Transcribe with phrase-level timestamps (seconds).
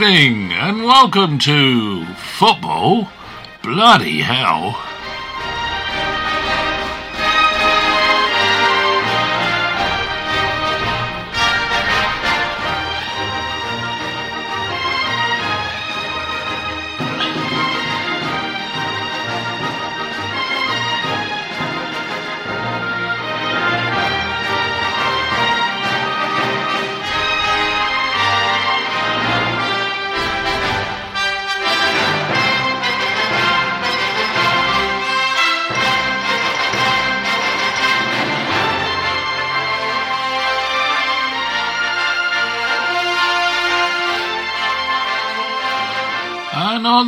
[0.00, 2.06] evening and welcome to
[2.38, 3.06] Football
[3.62, 4.89] Bloody Hell.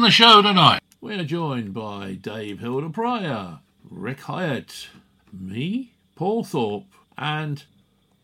[0.02, 4.88] The show tonight, we are joined by Dave Hilda Pryor, Rick Hyatt,
[5.32, 6.86] me, Paul Thorpe,
[7.16, 7.62] and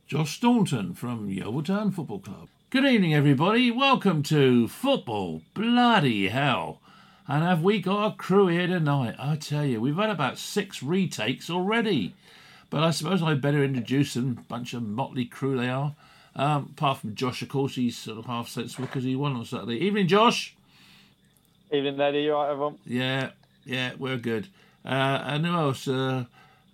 [0.09, 2.49] Josh Staunton from Yeovil Town Football Club.
[2.71, 3.71] Good evening, everybody.
[3.71, 6.81] Welcome to Football Bloody Hell.
[7.29, 9.15] And have we got a crew here tonight?
[9.17, 12.13] I tell you, we've had about six retakes already.
[12.71, 14.45] But I suppose I'd better introduce them.
[14.49, 15.95] Bunch of motley crew they are.
[16.35, 19.45] Um, apart from Josh, of course, he's sort of half sensible because he won on
[19.45, 19.77] Saturday.
[19.77, 20.57] Evening, Josh.
[21.71, 22.23] Evening, Eddie.
[22.23, 22.79] You alright, everyone?
[22.87, 23.31] Yeah,
[23.65, 24.49] yeah, we're good.
[24.85, 25.87] Uh, and who else?
[25.87, 26.25] Uh,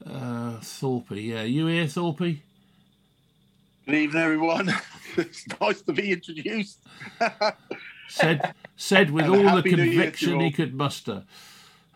[0.06, 1.10] uh, Thorpe.
[1.10, 2.18] Yeah, you here, Thorpe?
[2.18, 4.72] Good evening, everyone.
[5.16, 6.78] it's nice to be introduced.
[8.08, 11.24] Said said with And all the Happy New Year to conviction he could muster.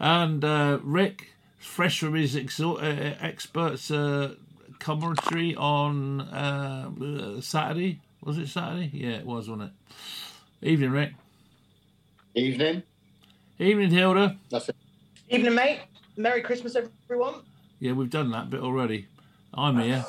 [0.00, 4.34] And uh, Rick, fresh from his exo- uh, experts uh,
[4.80, 8.00] commentary on uh, uh, Saturday.
[8.24, 8.90] Was it Saturday?
[8.92, 10.66] Yeah, it was, wasn't it?
[10.66, 11.12] Evening, Rick.
[12.42, 12.82] Evening.
[13.58, 14.36] Evening, Hilda.
[14.50, 14.76] That's it.
[15.28, 15.80] Evening, mate.
[16.16, 17.34] Merry Christmas, everyone.
[17.80, 19.06] Yeah, we've done that bit already.
[19.52, 20.04] I'm here.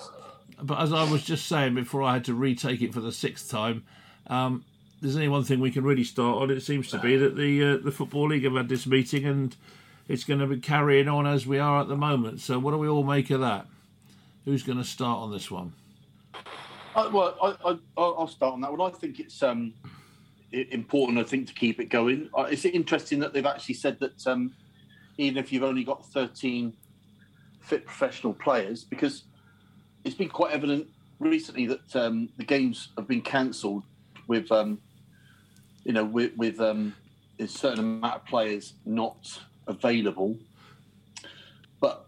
[0.62, 3.50] But as I was just saying before I had to retake it for the sixth
[3.50, 3.84] time,
[4.28, 4.64] um,
[5.02, 6.52] there's only one thing we can really start on.
[6.52, 9.56] It seems to be that the uh, the Football League have had this meeting and
[10.08, 12.42] it's going to be carrying on as we are at the moment.
[12.42, 13.66] So what do we all make of that?
[14.46, 15.74] Who's going to start on this one?
[16.96, 18.92] I, well, I, I, I'll I'll start on that one.
[18.92, 19.90] I think it's um, i-
[20.52, 22.30] important, I think, to keep it going.
[22.38, 24.54] Uh, It's interesting that they've actually said that um,
[25.18, 26.74] even if you've only got 13
[27.62, 29.26] fit professional players, because
[30.04, 30.88] it's been quite evident
[31.20, 33.84] recently that um, the games have been cancelled
[34.28, 34.80] with, um,
[35.84, 36.96] you know, with, with um,
[37.40, 40.38] a certain amount of players not available.
[41.80, 42.08] But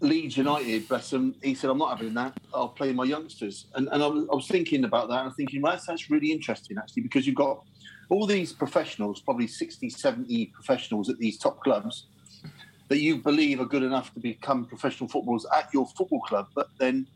[0.00, 2.38] Leeds United, bless them, he said, I'm not having that.
[2.52, 3.66] I'll play my youngsters.
[3.74, 6.30] And, and I, was, I was thinking about that and thinking, well, that's, that's really
[6.30, 7.64] interesting, actually, because you've got
[8.08, 12.06] all these professionals, probably 60, 70 professionals at these top clubs
[12.88, 16.48] that you believe are good enough to become professional footballers at your football club.
[16.54, 17.06] But then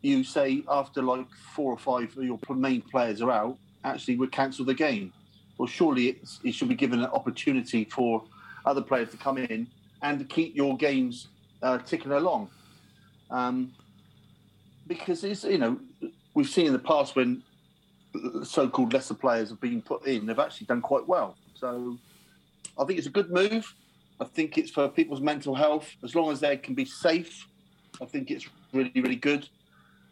[0.00, 4.30] you say, after like four or five of your main players are out, actually, we'll
[4.30, 5.12] cancel the game.
[5.58, 8.24] Well, surely it should be given an opportunity for
[8.64, 9.66] other players to come in
[10.02, 11.28] and to keep your games
[11.62, 12.48] uh, ticking along.
[13.30, 13.72] Um,
[14.86, 15.78] because it's you know
[16.34, 17.42] we've seen in the past when
[18.44, 21.36] so-called lesser players have been put in, they've actually done quite well.
[21.54, 21.98] So
[22.78, 23.74] I think it's a good move.
[24.20, 25.90] I think it's for people's mental health.
[26.02, 27.46] As long as they can be safe,
[28.00, 29.48] I think it's really really good.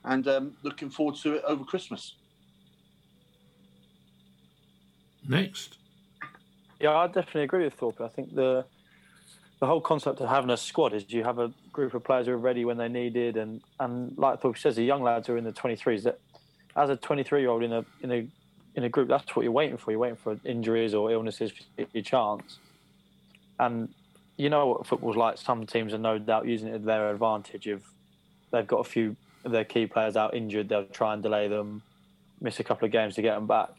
[0.04, 2.14] And um, looking forward to it over Christmas.
[5.28, 5.76] Next.
[6.80, 8.00] Yeah, I definitely agree with Thorpe.
[8.00, 8.64] I think the
[9.60, 12.32] the whole concept of having a squad is you have a group of players who
[12.32, 15.38] are ready when they're needed, and and like Thorpe says, the young lads who are
[15.38, 16.04] in the 23s.
[16.04, 16.18] That
[16.76, 18.26] as a 23 year old in a in a
[18.76, 19.90] in a group, that's what you're waiting for.
[19.90, 22.58] You're waiting for injuries or illnesses for your chance.
[23.58, 23.92] And
[24.36, 25.38] you know what football's like.
[25.38, 27.66] Some teams are no doubt using it to their advantage.
[27.66, 27.82] Of
[28.50, 31.82] they've got a few of their key players out injured, they'll try and delay them,
[32.40, 33.70] miss a couple of games to get them back.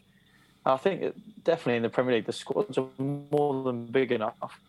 [0.64, 4.60] I think it, definitely in the Premier League, the squads are more than big enough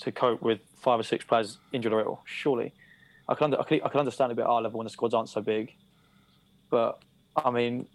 [0.00, 2.20] to cope with five or six players injured or ill.
[2.24, 2.72] Surely,
[3.28, 4.90] I can, under, I can I can understand a bit at our level when the
[4.90, 5.74] squads aren't so big,
[6.70, 6.98] but
[7.36, 7.86] I mean,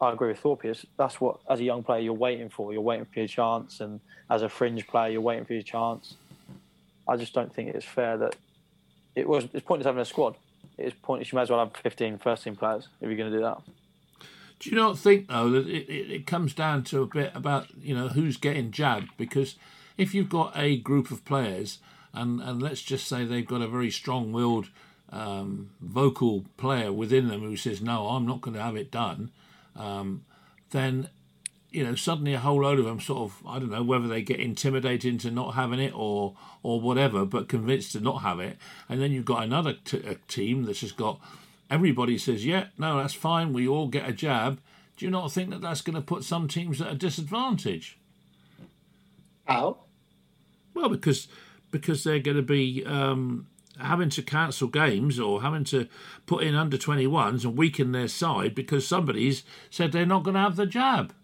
[0.00, 0.64] I agree with Thorpe.
[0.64, 2.72] It's- That's what, as a young player, you're waiting for.
[2.72, 4.00] You're waiting for your chance, and
[4.30, 6.14] as a fringe player, you're waiting for your chance.
[7.06, 8.36] I just don't think it's fair that
[9.14, 9.44] it was.
[9.52, 10.36] It's pointless having a squad.
[10.76, 11.32] It's pointless.
[11.32, 13.60] You might as well have 15 first team players if you're going to do that.
[14.60, 17.68] Do you not think though that it, it, it comes down to a bit about
[17.80, 19.10] you know who's getting jabbed?
[19.16, 19.54] Because
[19.96, 21.78] if you've got a group of players
[22.12, 24.68] and and let's just say they've got a very strong-willed,
[25.10, 29.30] um, vocal player within them who says no, I'm not going to have it done,
[29.76, 30.24] um,
[30.70, 31.08] then
[31.70, 34.22] you know suddenly a whole load of them sort of I don't know whether they
[34.22, 38.56] get intimidated into not having it or or whatever, but convinced to not have it,
[38.88, 41.20] and then you've got another t- a team that's just got
[41.70, 43.52] everybody says, yeah, no, that's fine.
[43.52, 44.60] We all get a jab.
[44.96, 47.98] do you not think that that's going to put some teams at a disadvantage?
[49.46, 49.78] How?
[50.74, 51.28] Well, because
[51.70, 53.46] because they're going to be um,
[53.80, 55.88] having to cancel games or having to
[56.26, 60.40] put in under 21s and weaken their side because somebody's said they're not going to
[60.40, 61.14] have the jab.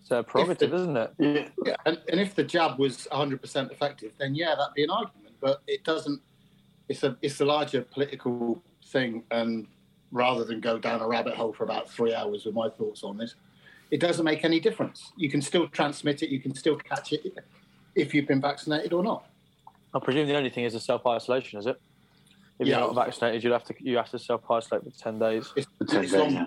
[0.00, 1.12] It's a prerogative, isn't it?
[1.18, 1.48] Yeah.
[1.66, 5.34] Yeah, and, and if the jab was 100% effective, then yeah, that'd be an argument.
[5.40, 6.20] But it doesn't.
[6.88, 9.66] It's a it's a larger political thing, and
[10.10, 13.18] rather than go down a rabbit hole for about three hours with my thoughts on
[13.18, 13.34] this,
[13.90, 15.12] it doesn't make any difference.
[15.16, 16.30] You can still transmit it.
[16.30, 17.26] You can still catch it
[17.94, 19.26] if you've been vaccinated or not.
[19.94, 21.80] I presume the only thing is the self isolation, is it?
[22.58, 22.78] If Yeah.
[22.78, 25.52] you're not vaccinated, you have to you have to self isolate for ten days.
[25.56, 26.46] It's, ten it's days, long- yeah.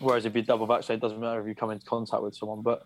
[0.00, 2.62] Whereas if you're double vaccinated, it doesn't matter if you come into contact with someone.
[2.62, 2.82] But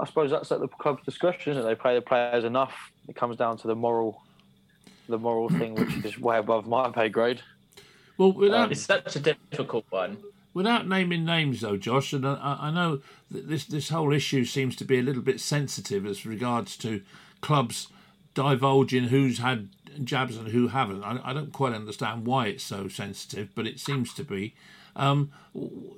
[0.00, 1.66] I suppose that's at the club's discretion, isn't it?
[1.66, 2.74] They play the players enough.
[3.08, 4.22] It comes down to the moral,
[5.08, 7.40] the moral thing, which is way above my pay grade.
[8.16, 10.18] Well, um, without It's such a difficult one.
[10.54, 13.00] without naming names, though, Josh, and I, I know
[13.30, 17.02] that this this whole issue seems to be a little bit sensitive as regards to
[17.40, 17.88] clubs
[18.34, 19.68] divulging who's had
[20.04, 21.02] jabs and who haven't.
[21.02, 24.54] I, I don't quite understand why it's so sensitive, but it seems to be.
[24.96, 25.30] Um,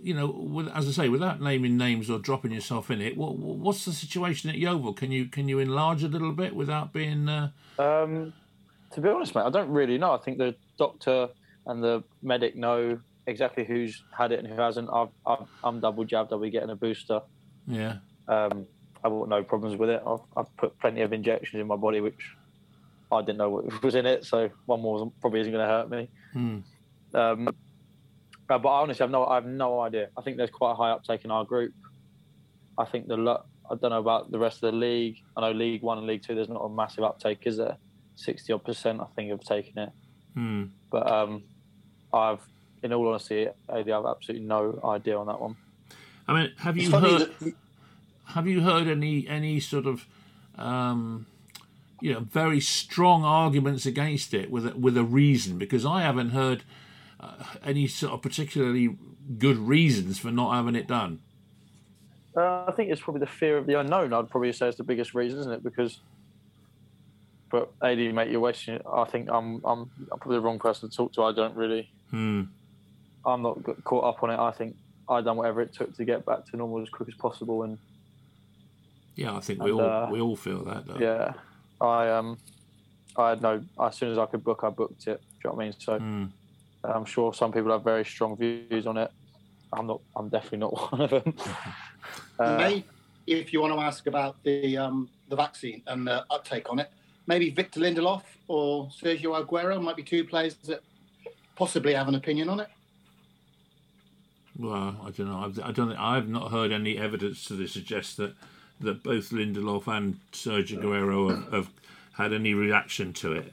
[0.02, 3.36] you know, with, as I say, without naming names or dropping yourself in it, what,
[3.36, 4.92] what's the situation at Yeovil?
[4.94, 7.28] Can you can you enlarge a little bit without being?
[7.28, 8.32] Uh, Um,
[8.92, 10.12] to be honest, mate, I don't really know.
[10.12, 11.28] I think the doctor
[11.66, 14.90] and the medic know exactly who's had it and who hasn't.
[14.92, 16.32] I've, I've, I'm double jabbed.
[16.32, 17.22] I'll be getting a booster.
[17.66, 17.96] yeah,
[18.28, 18.66] Um,
[19.02, 20.02] I've got no problems with it.
[20.06, 22.36] I've, I've put plenty of injections in my body, which
[23.10, 25.90] I didn't know what was in it, so one more probably isn't going to hurt
[25.90, 26.08] me.
[26.32, 26.58] Hmm.
[27.14, 30.08] Um, uh, but I honestly have no, I have no idea.
[30.16, 31.72] I think there's quite a high uptake in our group.
[32.78, 35.18] I think the lo- I don't know about the rest of the league.
[35.36, 36.34] I know League One and League Two.
[36.34, 37.76] There's not a massive uptake, is there?
[38.16, 39.90] Sixty odd percent, I think, have taken it.
[40.34, 40.64] Hmm.
[40.90, 41.44] But um,
[42.12, 42.40] I've,
[42.82, 45.56] in all honesty, I have absolutely no idea on that one.
[46.26, 47.20] I mean, have It's you heard?
[47.40, 47.54] that
[48.34, 50.06] have you heard any any sort of
[50.56, 51.26] um,
[52.00, 55.58] you know very strong arguments against it with a, with a reason?
[55.58, 56.62] Because I haven't heard
[57.20, 58.96] uh, any sort of particularly
[59.38, 61.20] good reasons for not having it done.
[62.36, 64.12] Uh, I think it's probably the fear of the unknown.
[64.12, 65.62] I'd probably say it's the biggest reason, isn't it?
[65.64, 65.98] Because,
[67.50, 68.80] but AD, mate, you're wasting.
[68.90, 71.24] I think I'm, I'm, I'm probably the wrong person to talk to.
[71.24, 71.90] I don't really.
[72.10, 72.42] Hmm.
[73.24, 74.38] I'm not caught up on it.
[74.38, 74.76] I think
[75.08, 77.76] I done whatever it took to get back to normal as quick as possible, and
[79.16, 80.86] Yeah, I think we And, all uh, we all feel that.
[80.86, 80.98] Though.
[80.98, 81.32] yeah,
[81.80, 82.38] I um,
[83.16, 83.62] I had no.
[83.80, 85.20] As soon as I could book, I booked it.
[85.20, 85.74] Do you know what I mean?
[85.78, 86.24] So Hmm.
[86.84, 89.10] I'm sure some people have very strong views on it.
[89.72, 90.00] I'm not.
[90.16, 91.34] I'm definitely not one of them.
[92.38, 92.84] Uh, maybe
[93.26, 96.90] if you want to ask about the um, the vaccine and the uptake on it,
[97.26, 100.80] maybe Victor Lindelof or Sergio Aguero might be two players that
[101.56, 102.68] possibly have an opinion on it.
[104.58, 105.38] Well, I don't know.
[105.44, 105.92] I've, I don't.
[105.92, 108.34] I've not heard any evidence to suggest that
[108.80, 111.70] that both Lindelof and Sergio Aguero have, have
[112.14, 113.52] had any reaction to it.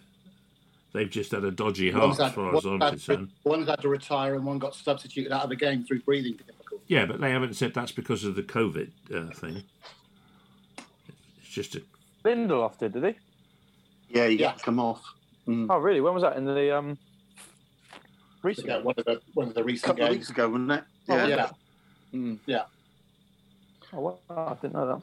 [0.94, 3.30] They've just had a dodgy heart, One's as had, far as I'm had- concerned.
[3.44, 6.86] one's had to retire and one got substituted out of the game through breathing difficulties.
[6.88, 9.64] Yeah, but they haven't said that's because of the COVID uh, thing.
[11.42, 11.82] It's just a
[12.24, 13.16] Lindelof did, did he?
[14.10, 14.48] yeah, he Yeah.
[14.52, 15.04] get to come off.
[15.48, 15.68] Mm.
[15.70, 16.02] Oh, really?
[16.02, 16.36] When was that?
[16.38, 16.98] In the um,
[17.94, 17.98] Yeah,
[18.44, 18.84] recent?
[18.84, 20.18] one of the one of the A recent couple of games.
[20.20, 20.84] weeks ago, wasn't it?
[21.10, 21.28] Oh, Yeah.
[21.28, 21.50] yeah.
[22.14, 22.40] Mm.
[23.94, 25.02] Oh, wow, I didn't know that.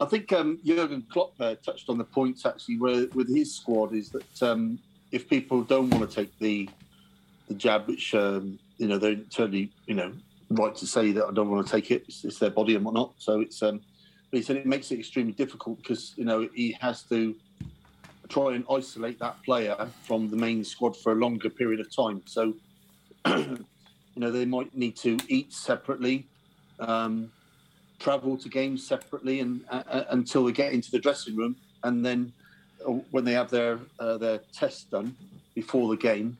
[0.00, 4.10] I think um, Jurgen Klopp touched on the points actually where, with his squad is
[4.10, 4.78] that um,
[5.12, 6.68] if people don't want to take the
[7.48, 10.12] the jab, which um, you know they're totally you know
[10.50, 12.84] right to say that I don't want to take it, it's, it's their body and
[12.84, 13.14] whatnot.
[13.18, 13.80] So it's um,
[14.30, 17.34] but he said it makes it extremely difficult because you know he has to
[18.28, 22.22] try and isolate that player from the main squad for a longer period of time.
[22.26, 22.54] So
[23.26, 23.66] you
[24.16, 26.26] know they might need to eat separately.
[26.78, 27.32] Um,
[28.00, 31.54] travel to games separately and uh, uh, until they get into the dressing room,
[31.84, 32.32] and then
[32.84, 35.14] uh, when they have their uh, their test done
[35.54, 36.36] before the game.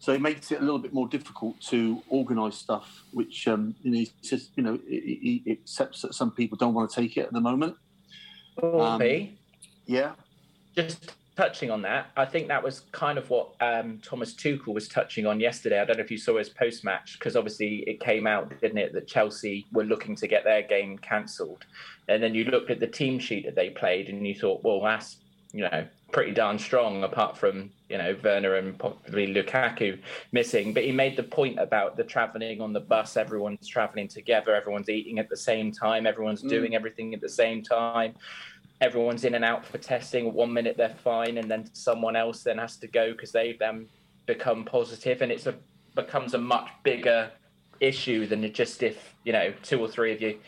[0.00, 3.90] So it makes it a little bit more difficult to organise stuff, which um, you
[3.90, 7.16] know, he says, you know, he, he accepts that some people don't want to take
[7.16, 7.76] it at the moment.
[8.62, 9.38] Um, Me,
[9.86, 10.12] Yeah,
[10.76, 14.88] just touching on that, I think that was kind of what um, Thomas Tuchel was
[14.88, 15.80] touching on yesterday.
[15.80, 18.78] I don't know if you saw his post match because obviously it came out, didn't
[18.78, 21.66] it, that Chelsea were looking to get their game cancelled,
[22.08, 24.80] and then you looked at the team sheet that they played and you thought, well,
[24.80, 25.18] that's
[25.52, 29.98] you know pretty darn strong apart from you know Werner and possibly Lukaku
[30.32, 30.72] missing.
[30.72, 33.16] But he made the point about the travelling on the bus.
[33.16, 34.54] Everyone's travelling together.
[34.54, 36.06] Everyone's eating at the same time.
[36.06, 36.48] Everyone's Mm.
[36.48, 38.14] doing everything at the same time
[38.80, 40.32] everyone's in and out for testing.
[40.32, 43.88] One minute they're fine, and then someone else then has to go because they've then
[44.26, 45.54] become positive, and it's a
[45.94, 47.30] becomes a much bigger
[47.80, 50.38] issue than just if you know two or three of you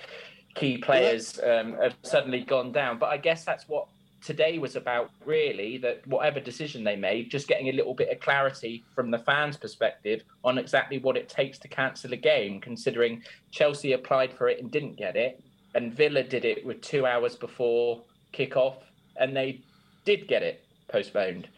[0.55, 2.99] key players um, have suddenly gone down.
[2.99, 3.87] But I guess that's what
[4.21, 5.79] today was about, really.
[5.79, 9.57] That whatever decision they made, just getting a little bit of clarity from the fans'
[9.57, 12.61] perspective on exactly what it takes to cancel a game.
[12.61, 15.43] Considering Chelsea applied for it and didn't get it,
[15.75, 18.77] and Villa did it with two hours before kick-off,
[19.17, 19.61] and they
[20.05, 21.49] did get it postponed.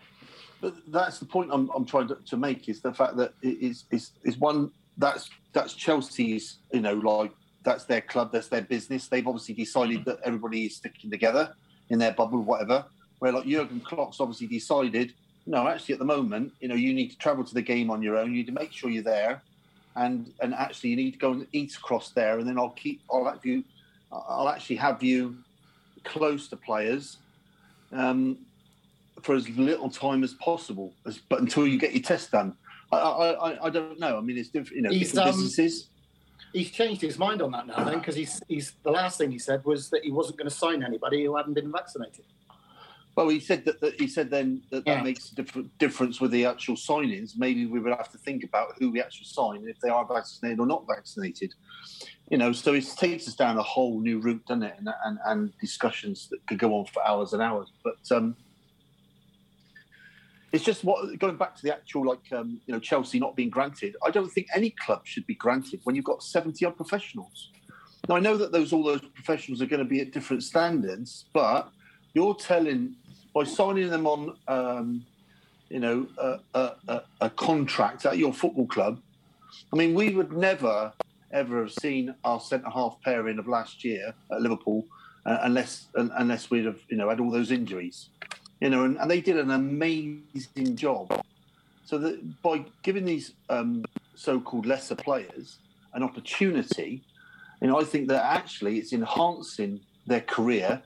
[0.60, 3.58] But that's the point I'm, I'm trying to, to make is the fact that it
[3.60, 7.32] is is is one that's that's Chelsea's you know like
[7.64, 9.08] that's their club that's their business.
[9.08, 11.54] They've obviously decided that everybody is sticking together
[11.88, 12.84] in their bubble whatever.
[13.20, 15.14] Where like Jurgen Klopp's obviously decided
[15.46, 18.02] no actually at the moment you know you need to travel to the game on
[18.02, 18.30] your own.
[18.30, 19.42] You need to make sure you're there
[19.96, 23.00] and and actually you need to go and eat across there and then I'll keep
[23.10, 23.64] I'll have you
[24.12, 25.36] I'll actually have you
[26.04, 27.18] close to players
[27.92, 28.38] um,
[29.22, 32.54] for as little time as possible, as, but until you get your test done.
[32.92, 34.18] I, I, I don't know.
[34.18, 34.76] I mean, it's different.
[34.76, 35.90] You know, He's, different um, businesses.
[36.52, 39.38] He's changed his mind on that now, then, because he's he's the last thing he
[39.38, 42.24] said was that he wasn't going to sign anybody who hadn't been vaccinated.
[43.14, 44.96] Well, he said that, that he said then that Yeah.
[44.96, 47.32] that makes a different difference with the actual signings.
[47.36, 50.04] Maybe we would have to think about who we actually sign and if they are
[50.06, 51.54] vaccinated or not vaccinated.
[52.30, 54.74] You know, so it takes us down a whole new route, doesn't it?
[54.78, 57.68] And and, and discussions that could go on for hours and hours.
[57.84, 58.36] But um,
[60.52, 63.50] it's just what going back to the actual like um, you know Chelsea not being
[63.50, 63.96] granted.
[64.04, 67.50] I don't think any club should be granted when you've got seventy odd professionals.
[68.08, 71.26] Now I know that those all those professionals are going to be at different standards,
[71.32, 71.70] but
[72.14, 72.94] you're telling
[73.34, 75.04] by signing them on, um,
[75.68, 79.00] you know, a, a, a, a contract at your football club.
[79.72, 80.92] I mean, we would never
[81.32, 84.84] ever have seen our centre half pairing of last year at Liverpool
[85.26, 88.08] uh, unless un, unless we'd have you know had all those injuries,
[88.60, 91.24] you know, and, and they did an amazing job.
[91.84, 93.84] So that by giving these um,
[94.14, 95.58] so-called lesser players
[95.92, 97.02] an opportunity,
[97.60, 100.82] you know, I think that actually it's enhancing their career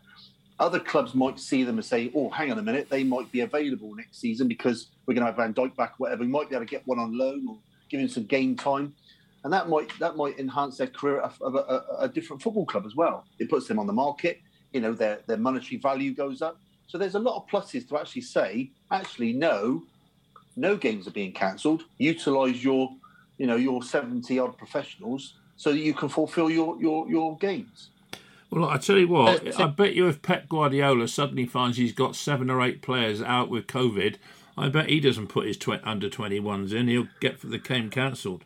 [0.61, 3.41] other clubs might see them and say, "Oh, hang on a minute, they might be
[3.41, 6.23] available next season because we're going to have Van Dijk back, or whatever.
[6.23, 7.59] We might be able to get one on loan or
[7.89, 8.95] give him some game time,
[9.45, 12.67] and that might that might enhance their career of of a, a, a different football
[12.67, 13.25] club as well.
[13.39, 14.41] It puts them on the market.
[14.73, 16.59] You know, their their monetary value goes up.
[16.87, 19.83] So there's a lot of pluses to actually say, actually, no,
[20.57, 21.85] no games are being cancelled.
[21.99, 22.91] Utilise your,
[23.39, 27.91] you know, your seventy odd professionals so that you can fulfil your your your games.
[28.51, 31.77] Well, I tell you what, Uh, so- I bet you if Pep Guardiola suddenly finds
[31.77, 34.17] he's got seven or eight players out with COVID,
[34.57, 36.87] I bet he doesn't put his tw- under 21s in.
[36.87, 38.45] He'll get the game cancelled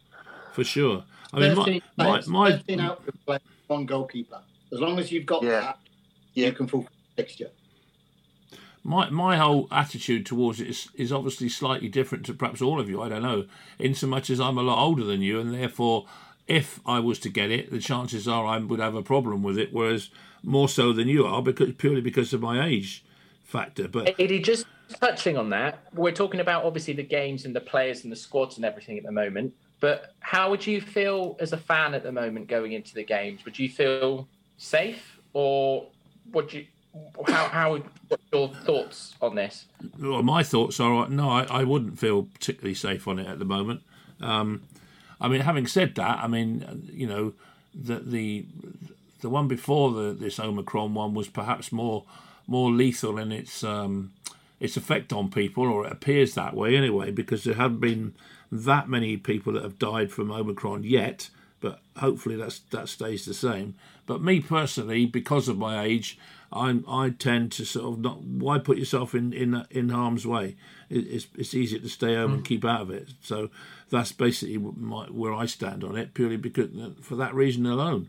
[0.58, 1.04] for sure.
[1.32, 3.38] I mean, my, 13 my, players, my, out with play,
[3.68, 4.40] one goalkeeper.
[4.72, 5.60] As long as you've got Yeah.
[5.60, 5.78] that,
[6.34, 6.46] Yeah.
[6.46, 7.50] you can fulfill the fixture.
[8.82, 12.88] my my whole attitude towards it is, is obviously slightly different to perhaps all of
[12.88, 13.00] you.
[13.00, 13.44] I don't know,
[13.78, 16.06] in so much as I'm a lot older than you, and therefore,
[16.48, 19.58] if I was to get it, the chances are I would have a problem with
[19.58, 19.72] it.
[19.72, 20.10] Whereas
[20.42, 23.04] more so than you are, because purely because of my age
[23.44, 23.86] factor.
[23.86, 24.66] But Eddie, just
[25.00, 28.56] touching on that, we're talking about obviously the games and the players and the squads
[28.56, 29.54] and everything at the moment.
[29.80, 33.44] But how would you feel as a fan at the moment going into the games?
[33.44, 35.86] Would you feel safe, or
[36.32, 36.66] would you?
[37.26, 37.84] How how would
[38.32, 39.66] your thoughts on this?
[39.98, 43.44] Well, my thoughts are no, I, I wouldn't feel particularly safe on it at the
[43.44, 43.82] moment.
[44.20, 44.62] Um,
[45.20, 47.34] I mean, having said that, I mean, you know,
[47.74, 48.46] the the
[49.20, 52.04] the one before the this Omicron one was perhaps more
[52.46, 54.12] more lethal in its um,
[54.58, 58.14] its effect on people, or it appears that way anyway, because there haven't been
[58.50, 61.30] that many people that have died from Omicron yet.
[61.60, 63.74] But hopefully that's that stays the same.
[64.06, 66.16] But me personally, because of my age,
[66.52, 68.22] I'm I tend to sort of not.
[68.22, 70.56] Why put yourself in in in harm's way?
[70.88, 72.44] It, it's it's easier to stay home and hmm.
[72.46, 73.10] keep out of it.
[73.20, 73.50] So
[73.90, 76.70] that's basically my, where I stand on it, purely because
[77.02, 78.08] for that reason alone.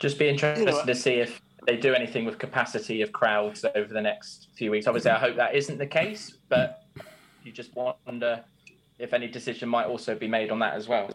[0.00, 3.64] Just be interested You know, to see if they do anything with capacity of crowds
[3.74, 4.86] over the next few weeks.
[4.86, 6.84] Obviously, I hope that isn't the case, but
[7.44, 8.44] you just wonder
[8.98, 11.10] if any decision might also be made on that as well.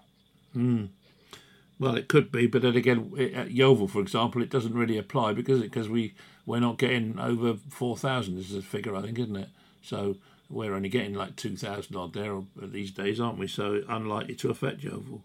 [1.78, 5.34] Well, it could be, but then again, at Yeovil, for example, it doesn't really apply
[5.34, 6.14] because because we
[6.46, 9.50] we're not getting over four thousand is the figure, I think, isn't it?
[9.82, 10.16] So
[10.50, 13.48] we're only getting like two thousand odd there these days, aren't we?
[13.48, 15.22] So unlikely to affect Yeovil.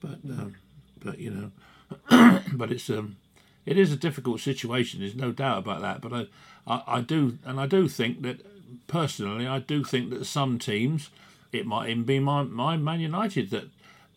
[0.00, 0.56] But um,
[1.02, 3.16] but you know, but it's um,
[3.64, 5.00] it is a difficult situation.
[5.00, 6.00] There's no doubt about that.
[6.00, 6.26] But I,
[6.66, 8.44] I, I do, and I do think that
[8.86, 11.10] personally, I do think that some teams,
[11.52, 13.68] it might even be my, my Man United that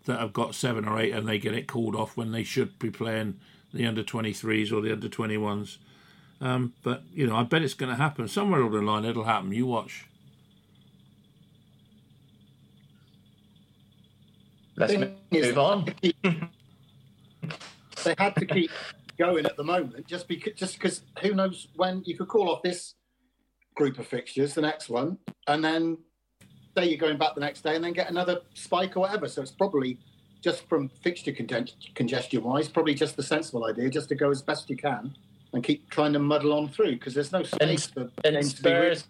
[0.06, 2.80] that have got seven or eight and they get it called off when they should
[2.80, 3.40] be playing
[3.74, 5.78] the under 23s or the under 21s.
[6.40, 9.06] Um, but you know, I bet it's going to happen somewhere along the line.
[9.06, 9.52] It'll happen.
[9.52, 10.06] You watch.
[14.76, 14.94] Let's
[15.32, 15.94] move on.
[18.04, 18.72] they had to keep
[19.18, 22.62] going at the moment just because just because who knows when you could call off
[22.62, 22.94] this
[23.78, 25.18] group of fixtures, the next one,
[25.48, 25.98] and then
[26.76, 29.28] say you're going back the next day and then get another spike or whatever.
[29.30, 29.98] So it's probably
[30.44, 34.42] just from fixture content, congestion wise, probably just the sensible idea, just to go as
[34.42, 35.16] best you can
[35.54, 38.64] and keep trying to muddle on through because there's no space for And games to
[38.64, 39.06] be re- Spurs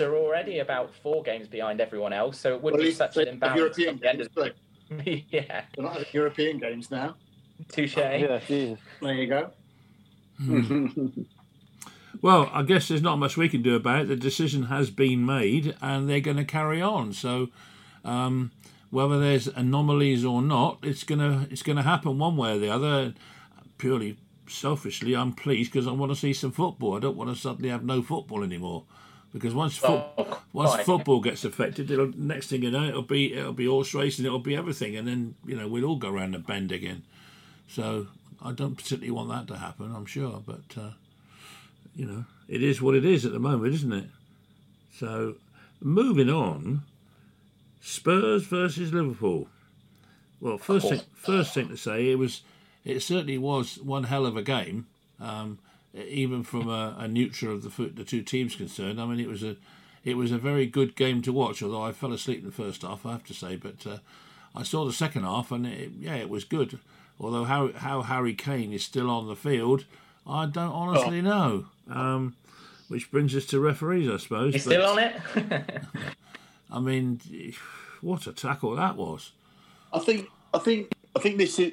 [0.00, 3.26] are already about four games behind everyone else, so it would Well, be such an
[3.26, 7.14] have imbalance European at the end games, the Yeah, they're not having European games now.
[7.68, 7.96] touche.
[7.96, 8.78] Yeah, Jesus.
[9.00, 9.50] There you go.
[10.38, 11.06] Hmm.
[12.22, 14.08] Well, I guess there's not much we can do about it.
[14.08, 17.12] The decision has been made, and they're going to carry on.
[17.12, 17.48] So,
[18.04, 18.52] um,
[18.90, 23.14] whether there's anomalies or not, it's gonna it's gonna happen one way or the other.
[23.78, 26.96] Purely selfishly, I'm pleased because I want to see some football.
[26.96, 28.84] I don't want to suddenly have no football anymore.
[29.32, 33.32] Because once foot, Oh, once football gets affected, it'll next thing you know, it'll be
[33.32, 36.34] it'll be horse racing, it'll be everything, and then you know we'll all go around
[36.34, 37.02] the bend again.
[37.66, 38.08] So
[38.42, 39.92] I don't particularly want that to happen.
[39.92, 40.78] I'm sure, but.
[40.80, 40.90] Uh,
[41.94, 44.06] you know, it is what it is at the moment, isn't it?
[44.98, 45.36] So,
[45.80, 46.82] moving on,
[47.80, 49.48] Spurs versus Liverpool.
[50.40, 52.42] Well, first thing, first thing to say, it was,
[52.84, 54.86] it certainly was one hell of a game,
[55.20, 55.58] um,
[55.94, 59.00] even from a, a neutral of the the two teams concerned.
[59.00, 59.56] I mean, it was a,
[60.04, 61.62] it was a very good game to watch.
[61.62, 63.98] Although I fell asleep in the first half, I have to say, but uh,
[64.54, 66.78] I saw the second half, and it, yeah, it was good.
[67.20, 69.84] Although how how Harry Kane is still on the field,
[70.26, 71.66] I don't honestly know.
[71.90, 72.36] Um,
[72.88, 74.54] which brings us to referees, I suppose.
[74.54, 75.14] You but- still on it?
[76.70, 77.20] I mean,
[78.00, 79.32] what a tackle that was.
[79.92, 81.72] I think I think I think this is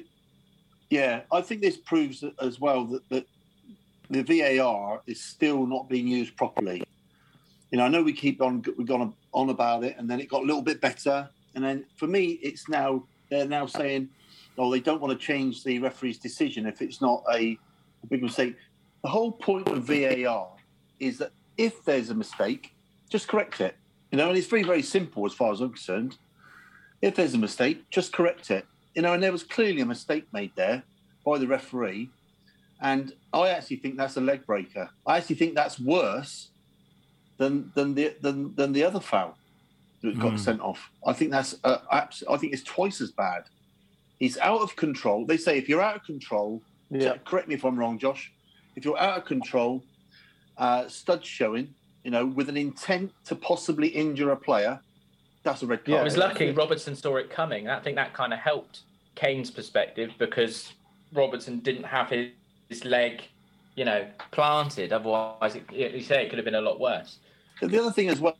[0.90, 3.26] yeah, I think this proves that- as well that, that
[4.10, 6.82] the VAR is still not being used properly.
[7.70, 10.28] You know, I know we keep on we've gone on about it, and then it
[10.28, 14.08] got a little bit better, and then for me, it's now they're now saying,
[14.58, 17.56] oh, they don't want to change the referee's decision if it's not a,
[18.02, 18.56] a big mistake.
[19.02, 20.48] The whole point of VAR
[20.98, 22.74] is that if there's a mistake,
[23.08, 23.76] just correct it.
[24.12, 26.16] You know, and it's very very simple as far as I'm concerned.
[27.02, 28.66] If there's a mistake, just correct it.
[28.94, 30.82] You know, and there was clearly a mistake made there
[31.24, 32.10] by the referee.
[32.82, 34.90] And I actually think that's a leg breaker.
[35.06, 36.50] I actually think that's worse
[37.38, 39.36] than than the than, than the other foul
[40.02, 40.38] that got Mm.
[40.38, 40.90] sent off.
[41.06, 43.44] I think that's uh, I think it's twice as bad.
[44.18, 45.24] He's out of control.
[45.26, 47.16] They say if you're out of control, Yeah.
[47.24, 48.32] correct me if I'm wrong, Josh.
[48.76, 49.82] If you're out of control,
[50.58, 51.74] uh, studs showing,
[52.04, 54.80] you know, with an intent to possibly injure a player,
[55.42, 57.68] that's a red Yeah, I was lucky Robertson saw it coming.
[57.68, 58.80] I think that kind of helped
[59.14, 60.72] Kane's perspective because
[61.12, 62.30] Robertson didn't have his,
[62.68, 63.22] his leg,
[63.74, 64.92] you know, planted.
[64.92, 67.18] Otherwise, it, you say it could have been a lot worse.
[67.62, 68.36] The other thing as well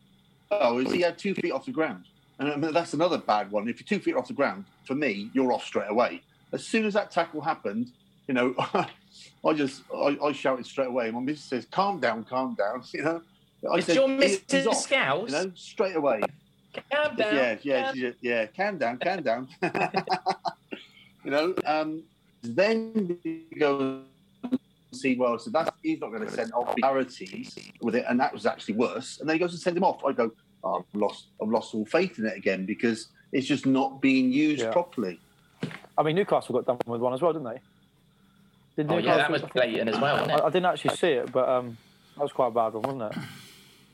[0.78, 2.04] is he had two feet off the ground.
[2.38, 3.68] And I mean, that's another bad one.
[3.68, 6.22] If you're two feet off the ground, for me, you're off straight away.
[6.52, 7.92] As soon as that tackle happened,
[8.30, 8.54] you know,
[9.44, 11.10] I just I, I shouted straight away.
[11.10, 13.02] My missus says, "Calm down, calm down." You
[13.68, 15.30] know, I said, your "He- missus he's off," Scouse?
[15.30, 16.20] You know, straight away.
[16.92, 17.34] Calm down.
[17.34, 18.46] Yeah, yeah, calm- yeah, yeah.
[18.56, 19.48] Calm down, calm down.
[21.24, 22.04] you know, um,
[22.42, 24.02] then you go
[24.44, 24.58] and
[24.92, 28.32] see, well, so that's he's not going to send off clarities with it, and that
[28.32, 29.18] was actually worse.
[29.18, 30.02] And then he goes and sends him off.
[30.06, 30.30] I go,
[30.64, 34.32] oh, I've lost, I've lost all faith in it again because it's just not being
[34.32, 34.70] used Yeah.
[34.70, 35.18] properly.
[35.98, 37.60] I mean, Newcastle got done with one as well, didn't they?
[38.80, 40.42] Did Oh, yeah, that was blatant as well, wasn't I, it?
[40.42, 41.76] I didn't actually see it, but um,
[42.16, 43.28] that was quite a bad one, wasn't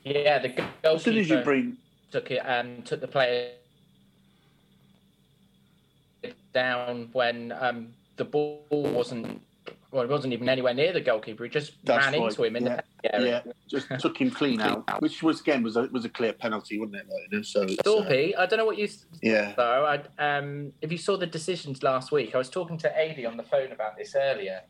[0.05, 0.25] it?
[0.25, 1.77] Yeah, the As soon as you goalkeeper bring,
[2.13, 3.51] took it and took the player
[6.55, 9.43] down when um, the ball wasn't.
[9.91, 11.43] Well, it wasn't even anywhere near the goalkeeper.
[11.45, 13.43] He just That's ran right, into him in yeah, the area.
[13.45, 16.79] yeah, just took him clean out, which was again was a was a clear penalty,
[16.79, 17.07] wasn't it?
[17.09, 18.89] Like, you know, so it's, uh, Thorpe, I don't know what you
[19.23, 19.87] yeah, though.
[19.87, 23.37] I, um, if you saw the decisions last week, I was talking to Ailey on
[23.37, 24.61] the phone about this earlier.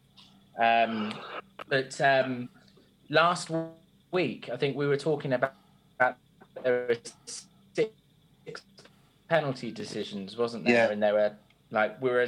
[0.59, 1.15] Um,
[1.69, 2.49] but um,
[3.09, 3.51] last
[4.13, 5.55] week, I think we were talking about,
[5.99, 6.17] about
[6.63, 6.97] there were
[7.75, 8.63] six
[9.29, 10.87] penalty decisions, wasn't there?
[10.87, 10.91] Yeah.
[10.91, 11.33] And there were
[11.71, 12.27] like we were,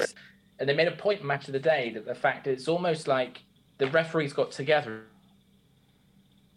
[0.59, 3.07] and they made a point in match of the day that the fact it's almost
[3.09, 3.43] like
[3.79, 5.05] the referees got together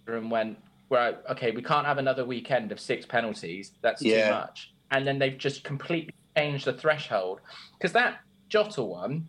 [0.07, 0.57] and went,
[0.89, 3.71] right, okay, we can't have another weekend of six penalties.
[3.81, 4.25] That's Yeah.
[4.25, 4.73] too much.
[4.89, 7.39] And then they've just completely changed the threshold
[7.77, 9.27] because that Jota one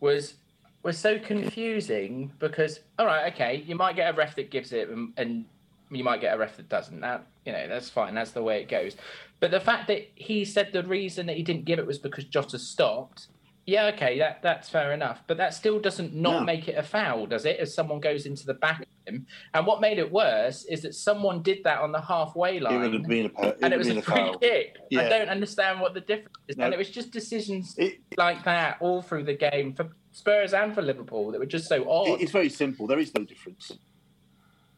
[0.00, 0.34] was
[0.82, 4.88] was so confusing because all right, okay, you might get a ref that gives it
[4.88, 5.44] and, and
[5.90, 7.00] you might get a ref that doesn't.
[7.00, 8.14] That you know that's fine.
[8.14, 8.96] That's the way it goes.
[9.40, 12.24] But the fact that he said the reason that he didn't give it was because
[12.24, 13.28] Jota stopped.
[13.66, 15.22] Yeah, okay, that that's fair enough.
[15.26, 16.44] But that still doesn't not No.
[16.44, 17.58] make it a foul, does it?
[17.60, 19.26] If someone goes into the back of him.
[19.52, 22.74] And what made it worse is that someone did that on the halfway line.
[22.76, 24.38] It would have been a, and it was a been free foul.
[24.38, 24.76] kick.
[24.90, 25.02] Yeah.
[25.02, 26.56] I don't understand what the difference is.
[26.56, 26.64] No.
[26.64, 30.74] And it was just decisions It- like that all through the game for Spurs and
[30.74, 32.20] for Liverpool that were just so odd.
[32.20, 32.86] It's very simple.
[32.86, 33.72] There is no difference.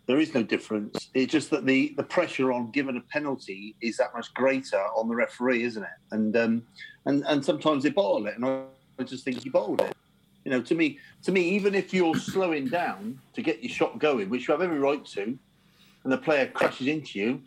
[0.06, 1.08] There is no difference.
[1.14, 5.08] It's just that the, the pressure on giving a penalty is that much greater on
[5.08, 5.88] the referee, isn't it?
[6.10, 6.62] And um,
[7.06, 8.64] and and sometimes they bottle it, and I,
[9.04, 9.94] just think he bottled it.
[10.44, 13.98] You know, to me, to me, even if you're slowing down to get your shot
[13.98, 17.42] going, which you have every right to, and the player crashes into you,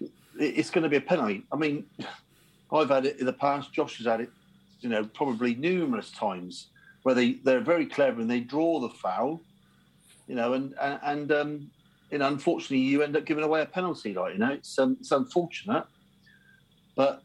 [0.00, 0.10] it-
[0.58, 1.44] it's going to be a penalty.
[1.52, 1.86] I mean,
[2.72, 3.72] I've had it in the past.
[3.72, 4.30] Josh has had it,
[4.80, 6.68] you know, probably numerous times
[7.02, 9.42] where they they're very clever and they draw the foul,
[10.26, 11.70] you know, and and, and um,
[12.10, 14.14] you know, unfortunately, you end up giving away a penalty.
[14.14, 15.84] Like you know, it's um, it's unfortunate,
[16.96, 17.22] but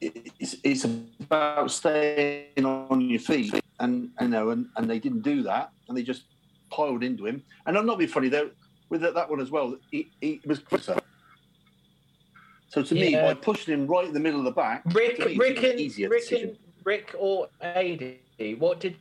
[0.00, 5.42] it's it's about staying on your feet, and you know, and, and they didn't do
[5.42, 6.24] that, and they just
[6.70, 7.42] piled into him.
[7.66, 8.50] And I'm not being funny though.
[8.88, 10.98] With that, that one as well, he, he was quicker.
[12.70, 13.22] So to me, Yeah.
[13.22, 16.08] by pushing him right in the middle of the back, Rick, Rick, an and, easier
[16.08, 18.16] Rick, and, Rick or AD,
[18.58, 18.96] what did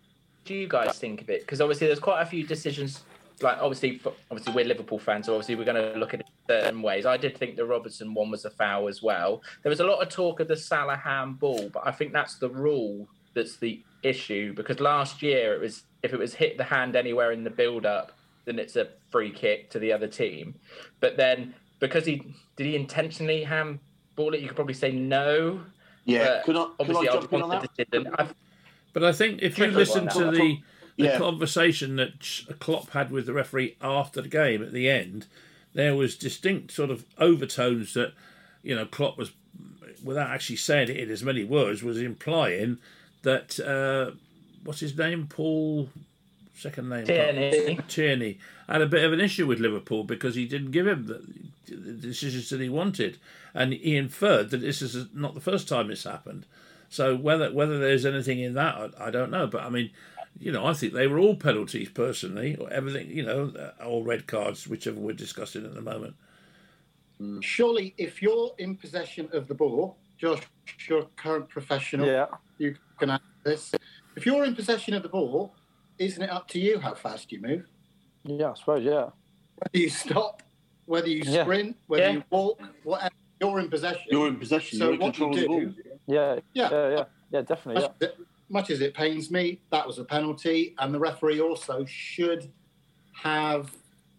[0.55, 1.41] you guys think of it?
[1.41, 3.03] Because obviously there's quite a few decisions.
[3.41, 6.25] Like obviously, for- obviously we're Liverpool fans, so obviously we're going to look at it
[6.47, 7.05] certain ways.
[7.05, 9.41] I did think the Robertson one was a foul as well.
[9.63, 12.49] There was a lot of talk of the Salah handball, but I think that's the
[12.49, 14.53] rule that's the issue.
[14.53, 18.11] Because last year it was if it was hit the hand anywhere in the build-up,
[18.45, 20.55] then it's a free kick to the other team.
[20.99, 22.23] But then because he
[22.55, 25.61] did he intentionally handball it, you could probably say no.
[26.05, 28.07] Yeah, could I, could I Obviously, I on want that?
[28.17, 28.27] I
[28.93, 30.59] But I think if you listen to the
[30.97, 31.17] the Yeah.
[31.17, 35.27] conversation that Ch- Klopp had with the referee after the game at the end,
[35.73, 38.11] there was distinct sort of overtones that
[38.63, 39.31] you know Klopp was,
[40.03, 42.79] without actually saying it in as many words, was implying
[43.21, 44.11] that uh,
[44.65, 45.89] what's his name, Paul,
[46.53, 47.79] second name, Tierney.
[47.87, 51.73] Tierney had a bit of an issue with Liverpool because he didn't give him the,
[51.73, 53.17] the decisions that he wanted,
[53.53, 56.45] and he inferred that this is not the first time it's happened.
[56.89, 59.47] So whether whether there's anything in that, I, I don't know.
[59.47, 59.91] But I mean,
[60.39, 64.03] you know, I think they were all penalties personally, or everything, you know, uh, all
[64.03, 66.15] red cards, whichever we're discussing at the moment.
[67.21, 67.43] Mm.
[67.43, 70.41] Surely, if you're in possession of the ball, Josh,
[70.87, 72.07] you're a current professional.
[72.07, 72.27] Yeah.
[72.57, 73.71] You can answer this.
[74.15, 75.53] If you're in possession of the ball,
[75.97, 77.65] isn't it up to you how fast you move?
[78.23, 78.83] Yeah, I suppose.
[78.83, 79.09] Yeah.
[79.55, 80.43] Whether you stop,
[80.85, 81.43] whether you Yeah.
[81.43, 82.11] sprint, whether Yeah.
[82.11, 84.07] you walk, whatever, you're in possession.
[84.09, 84.79] You're in possession.
[84.79, 85.73] so you're what you of the do, ball.
[86.09, 86.39] Yeah.
[86.53, 86.89] yeah, Yeah.
[86.89, 87.03] Yeah.
[87.31, 87.41] Yeah.
[87.41, 87.81] Definitely.
[87.83, 88.07] much, Yeah.
[88.07, 91.85] as it, much as it pains me, that was a penalty, and the referee also
[91.85, 92.49] should
[93.13, 93.71] have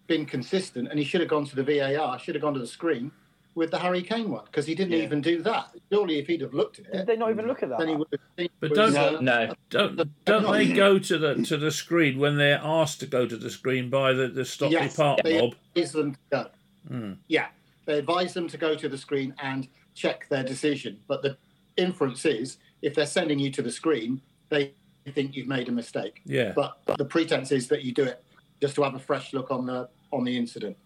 [0.07, 2.67] been consistent, and he should have gone to the VAR, should have gone to the
[2.67, 3.11] screen
[3.53, 5.03] with the Harry Kane one because he didn't Yeah.
[5.03, 5.75] even do that.
[5.91, 7.79] Surely, if he'd have looked at it, Did it, they not even look at that?
[7.79, 8.49] then he would have seen.
[8.61, 9.53] But don't- was, uh, No.
[9.69, 13.35] Don't don't they go to the to the screen when they're asked to go to
[13.35, 15.55] the screen by the the Stockley Yes, Park they- mob?
[15.75, 16.49] advise them to go.
[16.87, 17.13] Hmm.
[17.27, 17.47] Yeah,
[17.85, 21.01] they advise them to go to the screen and check their decision.
[21.07, 21.35] But the
[21.77, 24.73] inference is, if they're sending you to the screen, they
[25.13, 26.21] think you've made a mistake.
[26.25, 26.53] Yeah.
[26.55, 28.23] But the pretense is that you do it
[28.59, 30.77] just to have a fresh look on the on the incident,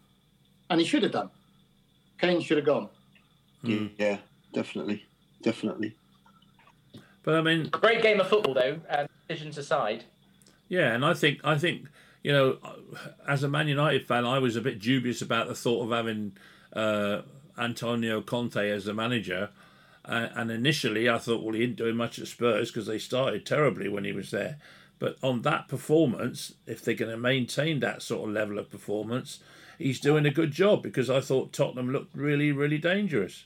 [0.70, 1.30] and he should have done.
[2.20, 2.90] Kane should have gone.
[3.62, 3.88] Hmm.
[3.98, 4.18] Yeah,
[4.54, 5.06] definitely,
[5.42, 5.96] definitely.
[7.24, 8.80] But I mean, Great game of football, though.
[8.90, 10.06] Um, decisions aside.
[10.70, 11.88] Yeah, and I think I think
[12.24, 12.58] you know,
[13.28, 16.36] as a Man United fan, I was a bit dubious about the thought of having
[16.74, 17.22] uh,
[17.58, 19.50] Antonio Conte as the manager.
[20.08, 23.46] Uh, and initially, I thought, well, he didn't do much at Spurs because they started
[23.46, 24.58] terribly when he was there.
[25.00, 29.40] But on that performance, if they're going to maintain that sort of level of performance,
[29.78, 33.46] he's doing a good job because I thought Tottenham looked really, really dangerous.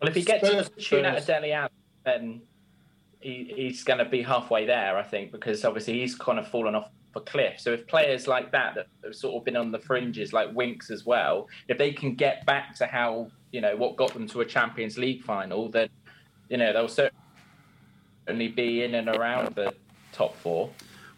[0.00, 1.40] Well, if he gets Spurs- a tune out of Spurs.
[1.40, 1.70] Dele Alli,
[2.04, 2.42] then
[3.20, 6.74] he, he's going to be halfway there, I think, because obviously he's kind of fallen
[6.74, 7.58] off a cliff.
[7.58, 10.90] So if players like that that have sort of been on the fringes, like Winks
[10.90, 14.42] as well, if they can get back to how you know what got them to
[14.42, 15.88] a Champions League final, then
[16.50, 19.72] you know they'll certainly be in and around the
[20.12, 20.68] top four.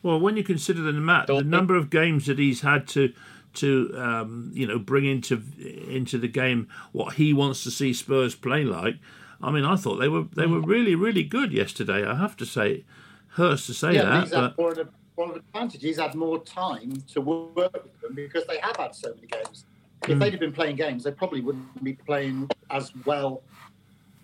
[0.05, 3.13] Well, when you consider the, ma- the number of games that he's had to
[3.55, 5.43] to um, you know bring into
[5.89, 8.99] into the game what he wants to see Spurs play like,
[9.43, 12.07] I mean, I thought they were they were really really good yesterday.
[12.07, 12.85] I have to say,
[13.31, 15.83] hurts to say yeah, that, he's had but more of, a, more of an advantage.
[15.83, 19.65] He's had more time to work with them because they have had so many games.
[20.11, 20.21] If Hmm.
[20.21, 23.43] they'd have been playing games, they probably wouldn't be playing as well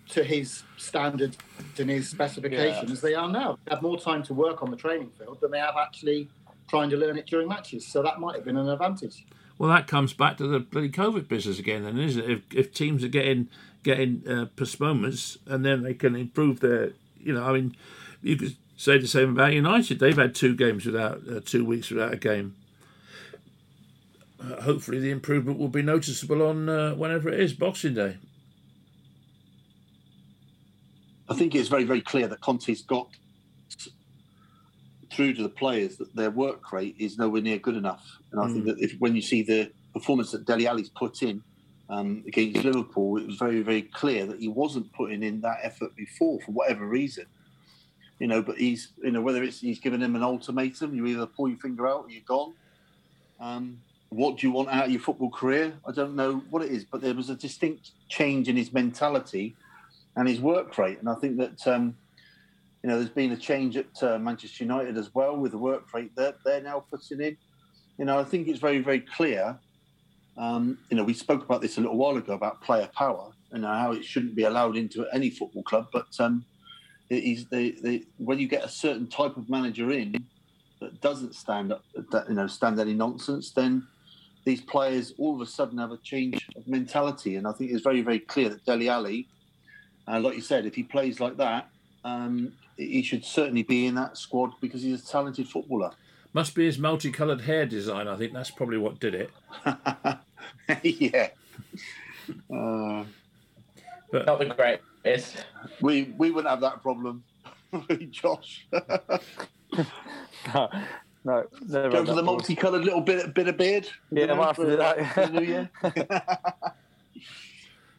[0.09, 1.35] to his standard
[1.79, 2.91] and his specification Yeah.
[2.93, 3.57] as they are now.
[3.65, 6.27] They have more time to work on the training field than they have actually
[6.69, 7.85] trying to learn it during matches.
[7.85, 9.25] So that might have been an advantage.
[9.57, 12.29] well, that comes back to the bloody COVID business again, then, isn't it?
[12.29, 13.47] If, if teams are getting
[13.83, 16.91] getting uh, postponements and then they can improve their,
[17.23, 17.75] you know, I mean,
[18.23, 19.99] you could say the same about United.
[19.99, 22.55] They've had two games without uh, two weeks without a game.
[24.39, 28.17] Uh, hopefully the improvement will be noticeable on uh, whenever it is Boxing Day.
[31.27, 33.09] I think it's very, very clear that Conte's got
[35.11, 38.05] through to the players that their work rate is nowhere near good enough.
[38.31, 38.53] And I mm.
[38.53, 41.41] think that if when you see the performance that Dele Alli's put in
[41.89, 45.95] um, against Liverpool, it was very, very clear that he wasn't putting in that effort
[45.95, 47.25] before for whatever reason.
[48.19, 51.25] You know, but he's, you know, whether it's he's given him an ultimatum, you either
[51.25, 52.53] pull your finger out or you're gone.
[53.39, 55.73] Um, what do you want out of your football career?
[55.87, 59.55] I don't know what it is, but there was a distinct change in his mentality
[60.15, 60.99] and his work rate.
[60.99, 61.95] And I think that um,
[62.83, 65.93] you know there's been a change at uh, Manchester United as well with the work
[65.93, 67.37] rate that they're now putting in.
[67.97, 69.57] You know, I think it's very very clear.
[70.37, 73.63] Um, you know, we spoke about this a little while ago about player power and
[73.63, 76.43] how it shouldn't be allowed into any football club, but um,
[77.09, 80.25] it is the, the when you get a certain type of manager in
[80.81, 83.87] that doesn't stand up, that, you know, stand any nonsense, then
[84.45, 87.35] these players all of a sudden have a change of mentality.
[87.35, 89.27] And I think it's very, very clear that Dele Alli,
[90.07, 91.69] uh, like you said, if he plays like that,
[92.03, 95.91] um, he should certainly be in that squad because he's a talented footballer.
[96.33, 98.07] Must be his multicoloured hair design.
[98.07, 99.31] I think that's probably what did it.
[100.83, 101.29] yeah.
[102.53, 103.05] Uh,
[104.11, 105.45] but not the greatest.
[105.81, 107.23] We we wouldn't have that problem,
[108.11, 108.67] Josh.
[110.53, 110.69] no,
[111.25, 111.43] no.
[111.69, 113.89] Go for the multicoloured little bit bit of beard.
[114.11, 115.13] Yeah, I might have to do that.
[115.13, 115.69] For new year.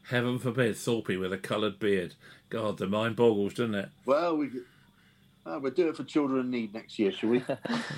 [0.09, 2.15] Heaven forbid, Thorpe with a coloured beard.
[2.49, 3.89] God, the mind boggles, doesn't it?
[4.05, 4.51] Well, we
[5.45, 7.45] uh, we'll do it for children in need next year, shall we?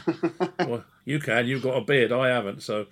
[0.58, 1.46] well, you can.
[1.46, 2.12] You've got a beard.
[2.12, 2.62] I haven't.
[2.62, 2.86] So,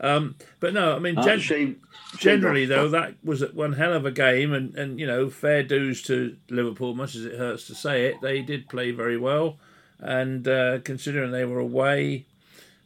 [0.00, 1.80] um, but no, I mean, gen- shame,
[2.16, 6.02] generally though, that was one hell of a game, and and you know, fair dues
[6.04, 6.94] to Liverpool.
[6.94, 9.58] Much as it hurts to say it, they did play very well,
[10.00, 12.26] and uh, considering they were away,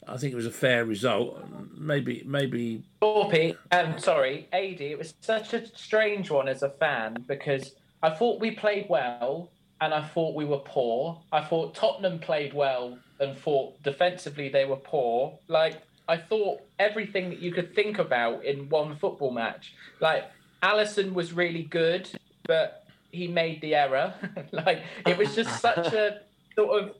[0.06, 1.42] I think it was a fair result.
[1.76, 2.82] Maybe, maybe.
[3.00, 4.80] Thorpe, um, sorry, AD.
[4.80, 7.72] It was such a strange one as a fan because
[8.02, 9.50] I thought we played well
[9.80, 11.20] and I thought we were poor.
[11.32, 15.38] I thought Tottenham played well and thought defensively they were poor.
[15.48, 19.74] Like I thought everything that you could think about in one football match.
[20.00, 20.24] Like
[20.62, 22.08] Alisson was really good,
[22.46, 24.14] but he made the error.
[24.52, 26.20] like it was just such a
[26.56, 26.94] sort of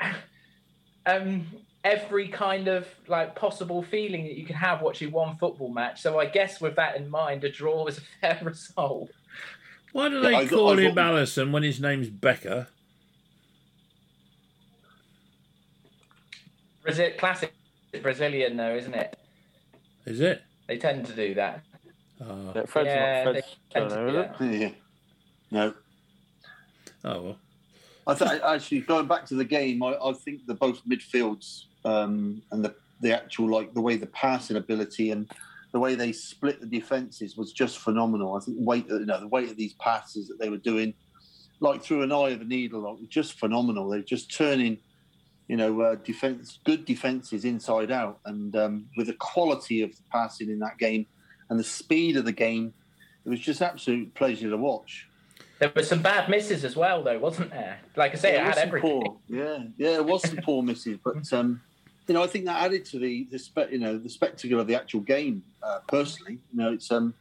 [1.06, 1.46] um
[1.82, 6.00] every kind of like possible feeling that you can have watching one football match.
[6.02, 9.10] So I guess with that in mind, a draw is a fair result.
[9.92, 12.68] Why do they yeah, call him Alisson when his name's Becker?
[16.82, 17.52] Brazil, classic
[18.02, 19.16] Brazilian, though, isn't it?
[20.06, 20.42] Is it?
[20.68, 21.62] They tend to do that.
[22.20, 23.36] Uh, yeah, Fred's yeah, not
[23.72, 24.70] Fred's know, yeah.
[25.50, 25.74] No.
[27.04, 27.36] Oh well.
[28.10, 32.42] I th- actually going back to the game, I, I think the both midfields um,
[32.50, 35.30] and the the actual like the way the passing ability and
[35.72, 38.34] the way they split the defenses was just phenomenal.
[38.34, 40.94] I think weight, you know, the weight of these passes that they were doing,
[41.60, 43.88] like through an eye of a needle, like, just phenomenal.
[43.88, 44.78] They're just turning,
[45.46, 50.02] you know, uh, defense, good defenses inside out, and um, with the quality of the
[50.10, 51.06] passing in that game
[51.48, 52.74] and the speed of the game,
[53.24, 55.06] it was just absolute pleasure to watch.
[55.60, 57.80] There were some bad misses as well, though, wasn't there?
[57.94, 59.02] Like I say, yeah, it had everything.
[59.02, 61.60] Poor, yeah, yeah, it was some poor misses, but um,
[62.08, 64.66] you know, I think that added to the the spe- you know the spectacle of
[64.66, 65.42] the actual game.
[65.62, 67.12] Uh, personally, you know, it's um,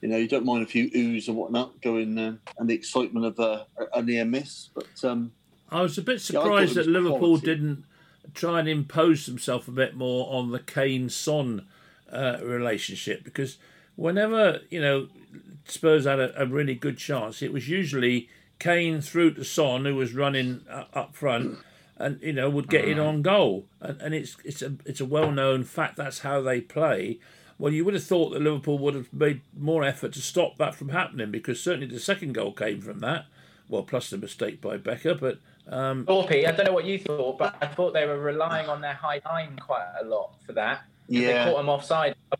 [0.00, 3.26] you know, you don't mind a few oohs and whatnot going uh, and the excitement
[3.26, 5.30] of uh, a near miss, but um,
[5.70, 7.46] I was a bit surprised yeah, that Liverpool quality.
[7.46, 7.84] didn't
[8.32, 11.66] try and impose themselves a bit more on the Kane Son
[12.10, 13.58] uh, relationship because
[13.96, 15.08] whenever you know
[15.64, 19.94] Spurs had a, a, really good chance, it was usually Kane through to Son who
[19.94, 21.58] was running uh, up front,
[21.96, 23.66] and you know would get in on goal.
[23.80, 27.18] And, and it's it's a it's a well known fact that's how they play.
[27.58, 30.74] Well, you would have thought that Liverpool would have made more effort to stop that
[30.74, 33.26] from happening because certainly the second goal came from that.
[33.68, 37.38] Well, plus the mistake by Becker, but um, Thorpe, I don't know what you thought,
[37.38, 40.82] but I thought they were relying on their high line quite a lot for that.
[41.06, 42.38] Yeah, they caught them offside a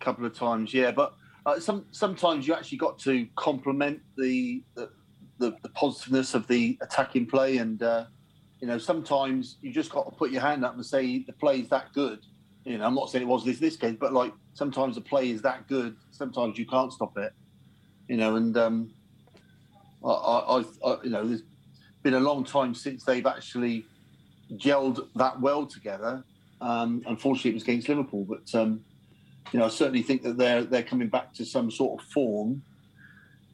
[0.00, 0.72] couple of times.
[0.72, 1.14] Yeah, but
[1.46, 4.90] uh, some sometimes you actually got to complement the the,
[5.38, 8.04] the the, positiveness of the attacking play, and uh,
[8.60, 11.60] you know sometimes you just got to put your hand up and say the play
[11.60, 12.18] is that good.
[12.64, 15.30] You know, I'm not saying it was this this case, but like sometimes the play
[15.30, 15.96] is that good.
[16.10, 17.32] Sometimes you can't stop it.
[18.08, 18.90] You know, and um,
[20.04, 21.44] I, I, I you know there's
[22.02, 23.86] been a long time since they've actually
[24.54, 26.24] gelled that well together.
[26.60, 28.80] Um, unfortunately, it was against Liverpool, but um,
[29.52, 32.62] you know, I certainly think that they're they're coming back to some sort of form.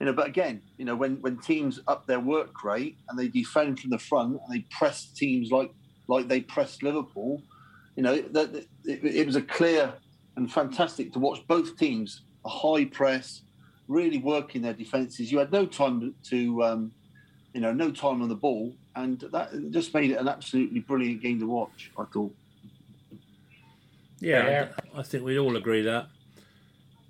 [0.01, 3.29] You know, but again, you know, when when teams up their work rate and they
[3.29, 5.73] defend from the front and they press teams like
[6.09, 7.43] like they pressed Liverpool,
[7.97, 8.69] you know, that it,
[9.05, 9.93] it was a clear
[10.37, 13.43] and fantastic to watch both teams a high press,
[13.89, 15.31] really working their defences.
[15.31, 16.93] You had no time to, um,
[17.53, 21.23] you know, no time on the ball, and that just made it an absolutely brilliant
[21.23, 21.91] game to watch.
[21.99, 22.35] I thought.
[24.21, 24.69] Yeah, Yeah.
[24.97, 26.07] I think we'd all agree that.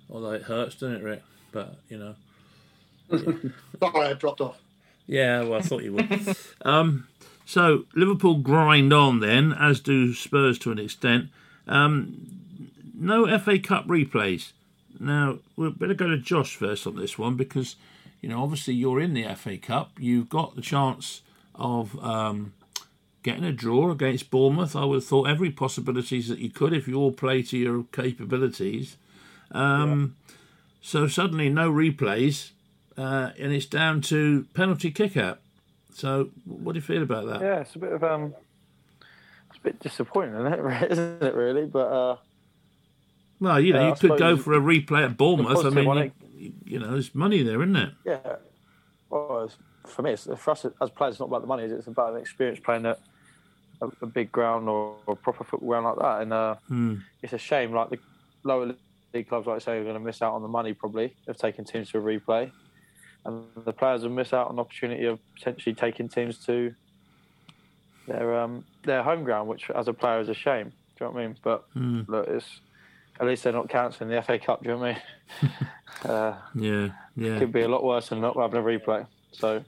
[0.09, 1.23] Although it hurts, doesn't it, Rick?
[1.51, 2.15] But you know,
[3.79, 4.61] Sorry, I dropped off.
[5.07, 5.41] yeah.
[5.41, 6.35] Well, I thought you would.
[6.65, 7.07] um,
[7.45, 11.29] so Liverpool grind on then, as do Spurs to an extent.
[11.67, 12.27] Um,
[12.93, 14.51] no FA Cup replays.
[14.99, 17.75] Now we better go to Josh first on this one because
[18.21, 19.91] you know obviously you're in the FA Cup.
[19.99, 21.21] You've got the chance
[21.55, 22.53] of um,
[23.23, 24.75] getting a draw against Bournemouth.
[24.75, 27.85] I would have thought every possibilities that you could if you all play to your
[27.91, 28.97] capabilities.
[29.51, 30.15] Um,
[30.81, 32.51] So suddenly no replays,
[32.97, 35.39] uh, and it's down to penalty kick out.
[35.93, 37.41] So what do you feel about that?
[37.41, 38.33] Yeah, it's a bit of um,
[39.49, 40.91] it's a bit disappointing, isn't it?
[40.91, 41.65] Isn't it really?
[41.67, 42.15] But uh,
[43.39, 45.65] Well, you know, Yeah, you I could go for a replay at Bournemouth.
[45.65, 47.93] I mean, you, you know, there's money there, isn't it?
[48.05, 48.35] yeah,
[49.09, 49.49] well,
[49.85, 51.63] for me, it's, for us as players, it's not about the money.
[51.63, 52.99] It's about an experience playing at
[53.83, 56.21] a, a big ground or, or a proper football ground like that.
[56.21, 56.95] And uh, Hmm.
[57.21, 57.99] it's a shame, like the
[58.43, 58.75] lower
[59.13, 61.37] league clubs, like I say, are going to miss out on the money probably of
[61.37, 62.51] taking teams to a replay,
[63.25, 66.73] and the players will miss out on the opportunity of potentially taking teams to
[68.07, 70.69] their um, their home ground, which as a player is a shame.
[70.69, 71.37] Do you know what I mean?
[71.43, 72.01] But Hmm.
[72.07, 72.61] look, it's
[73.19, 74.63] at least they're not cancelling the FA Cup.
[74.63, 75.51] Do you know what I mean?
[76.11, 77.39] uh, Yeah, yeah.
[77.39, 79.07] could be a lot worse than not having a replay.
[79.33, 79.63] So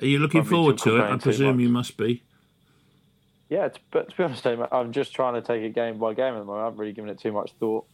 [0.00, 1.02] Are you looking forward to it?
[1.02, 2.22] I presume you must be.
[3.48, 6.34] Yeah, to, but to be honest, I'm just trying to take it game by game
[6.34, 6.62] at the moment.
[6.62, 7.86] I haven't really given it too much thought,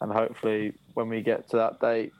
[0.00, 2.12] and hopefully, when we get to that date,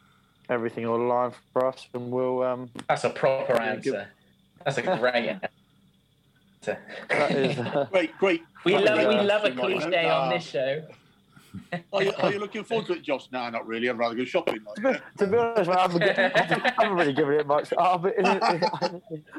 [0.49, 2.43] everything will align for us, and we'll.
[2.43, 3.95] Um, That's a proper Yeah, good.
[3.95, 4.09] answer.
[4.65, 5.15] That's a great
[6.65, 6.79] answer.
[7.09, 8.43] that is, uh, Great, great.
[8.65, 9.59] we love we love a Mike.
[9.81, 10.83] cliche on Uh, this show.
[11.93, 13.29] Are you, are you looking forward to it, Josh?
[13.33, 13.89] No, not really.
[13.89, 14.61] I'd rather go shopping.
[14.83, 17.73] Like, to be honest, mate, I haven't, I haven't really given it much.
[17.79, 18.59] I haven't, I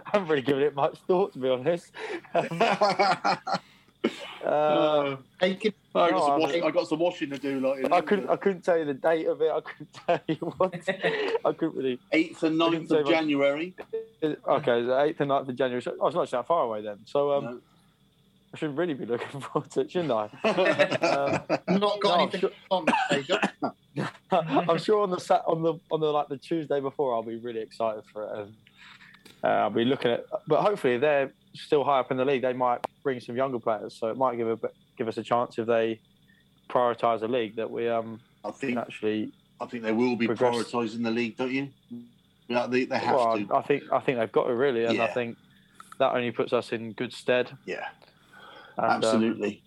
[0.05, 1.91] haven't really given it much thought, to be honest.
[4.45, 5.75] uh, Take it.
[5.95, 7.59] I, got No, some I I got some washing to do.
[7.59, 8.29] Like, you know, I couldn't.
[8.29, 9.51] I couldn't tell you the date of it.
[9.51, 10.73] I couldn't tell you what.
[11.45, 11.99] I couldn't really.
[12.11, 13.13] Eighth and I 9th didn't say of much.
[13.13, 13.75] January.
[14.23, 15.81] Okay, the eighth and 9th of January.
[15.81, 16.99] So, oh, it's not that far away then.
[17.05, 17.59] So um, No.
[18.53, 20.29] I should really be looking forward to it, shouldn't I?
[21.67, 22.51] Not got No, anything sure.
[22.69, 22.85] on.
[24.69, 27.37] I'm sure on the sat on the on the like the Tuesday before, I'll be
[27.37, 28.39] really excited for it.
[28.39, 28.53] And,
[29.43, 32.41] uh, I'll be looking at, but hopefully they're still high up in the league.
[32.43, 34.59] They might bring some younger players, so it might give a
[34.97, 35.99] give us a chance if they
[36.69, 39.31] prioritise the league that we um I think actually.
[39.61, 40.55] I think they will be Progress.
[40.71, 41.69] prioritising the league, don't you?
[42.49, 43.55] Yeah, they, they have Well, to.
[43.55, 45.37] I think I think they've got to really, and I think
[45.99, 47.55] that only puts us in good stead.
[47.65, 47.85] Yeah,
[48.77, 49.63] And, um, absolutely.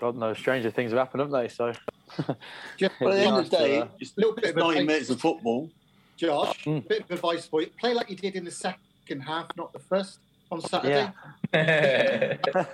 [0.00, 1.48] God knows, stranger things have happened, haven't they?
[1.48, 1.72] So
[2.76, 4.44] Just But at the Yeah, end of the nice to, day, uh, it's, little bit
[4.44, 4.74] of advice.
[4.74, 5.70] 90 minutes of football.
[6.16, 6.88] Josh, Mm.
[6.88, 7.68] bit of advice for you.
[7.80, 10.18] Play like you did in the second half, not the first
[10.50, 11.10] on Saturday.
[11.54, 12.36] Yeah.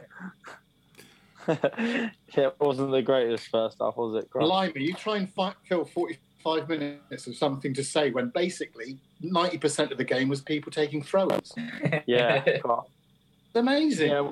[1.49, 4.29] yeah, it wasn't the greatest first half, was it?
[4.31, 4.47] Christ.
[4.47, 9.91] Blimey, you try and fi- fill 45 minutes of something to say when basically 90%
[9.91, 11.31] of the game was people taking throws.
[11.57, 12.85] It's Yeah, God.
[13.55, 14.11] amazing.
[14.11, 14.31] yeah.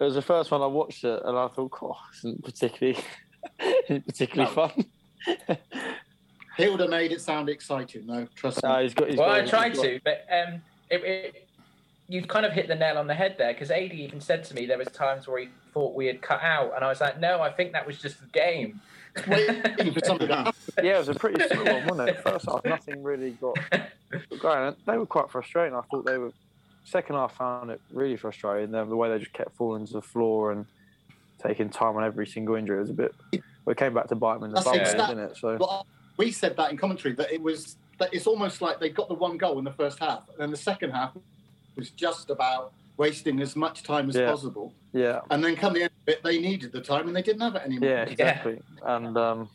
[0.00, 2.98] It was the first one I watched it, and I thought, "God, this isn't particularly,
[4.06, 4.68] particularly No.
[4.68, 4.86] fun."
[6.56, 8.26] Hilda made it sound exciting, though.
[8.34, 8.82] Trust No, me.
[8.84, 9.08] he's got.
[9.10, 11.48] He's well, got I he's tried got- to, but um, it, it,
[12.08, 14.54] you've kind of hit the nail on the head there because AD even said to
[14.54, 17.20] me there was times where he thought we had cut out, and I was like,
[17.20, 18.80] no, I think that was just the game.
[19.26, 20.54] Waiting for something to happen.
[20.84, 22.22] Yeah, it was a pretty slow one, wasn't it?
[22.22, 23.90] First half, nothing really got, got
[24.40, 24.76] going.
[24.86, 25.74] They were quite frustrating.
[25.76, 26.32] I thought they were.
[26.84, 28.70] Second half, found it really frustrating.
[28.70, 30.66] Them the way they just kept falling to the floor and
[31.42, 33.14] taking time on every single injury it was a bit.
[33.64, 35.36] We came back to bite them in the bum, exact- didn't it?
[35.36, 38.88] So Well, we said that in commentary that it was that it's almost like they
[38.88, 41.12] got the one goal in the first half, and then the second half
[41.76, 44.30] was just about wasting as much time as Yeah.
[44.30, 44.74] possible.
[44.92, 47.40] yeah, And then come the end of it, they needed the time and they didn't
[47.42, 47.88] have it anymore.
[47.90, 48.60] yeah, exactly.
[48.84, 49.48] And um,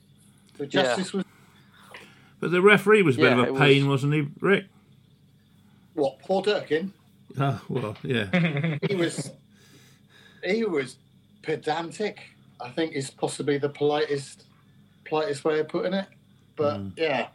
[0.57, 1.25] So justice was
[2.39, 4.03] But the referee was a bit Yeah, of a pain, was.
[4.03, 4.09] was...
[4.11, 4.65] not he, Rick?
[5.93, 6.93] what Paul Durkin.
[7.39, 8.77] Oh, well, yeah.
[8.87, 9.31] He was
[10.43, 10.97] he was
[11.41, 12.19] pedantic.
[12.61, 14.45] I think is possibly the politest
[15.09, 16.07] politest way of putting it.
[16.55, 16.91] But Mm.
[16.97, 17.27] yeah,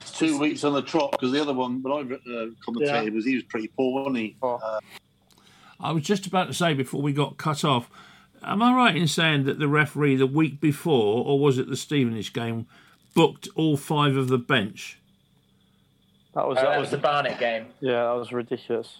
[0.00, 3.10] It's two weeks on the trot because the other one, when I uh, commentated, Yeah.
[3.10, 4.36] was he was pretty poor, wasn't he?
[4.42, 4.54] Oh.
[4.62, 4.80] Uh,
[5.80, 7.90] I was just about to say before we got cut off,
[8.42, 11.76] am I right in saying that the referee the week before, or was it the
[11.76, 12.66] Stevenage game,
[13.14, 15.00] booked all five of the bench?
[16.34, 17.66] that was that that was was the Barnet game.
[17.80, 18.98] yeah, that was ridiculous.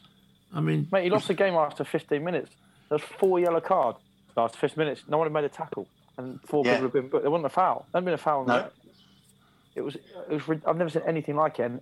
[0.55, 2.51] I mean, Mate, he lost the game after 15 minutes.
[2.89, 3.99] There's four yellow cards.
[4.37, 5.87] last 50 minutes, no one had made a tackle,
[6.17, 6.73] and four Yeah.
[6.75, 7.23] people had been booked.
[7.23, 7.87] There wasn't a foul.
[7.93, 8.41] There hadn't been a foul.
[8.41, 8.59] on No.
[8.63, 8.71] the-
[9.77, 9.95] It was.
[9.97, 10.59] It was.
[10.67, 11.65] I've never seen anything like it.
[11.65, 11.81] And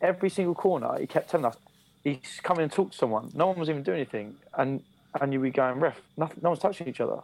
[0.00, 1.56] every single corner, he kept telling us,
[2.02, 3.30] he's coming and talk to someone.
[3.34, 4.82] No one was even doing anything, and
[5.20, 7.20] and you'd be going, ref, nothing, no one's touching each other.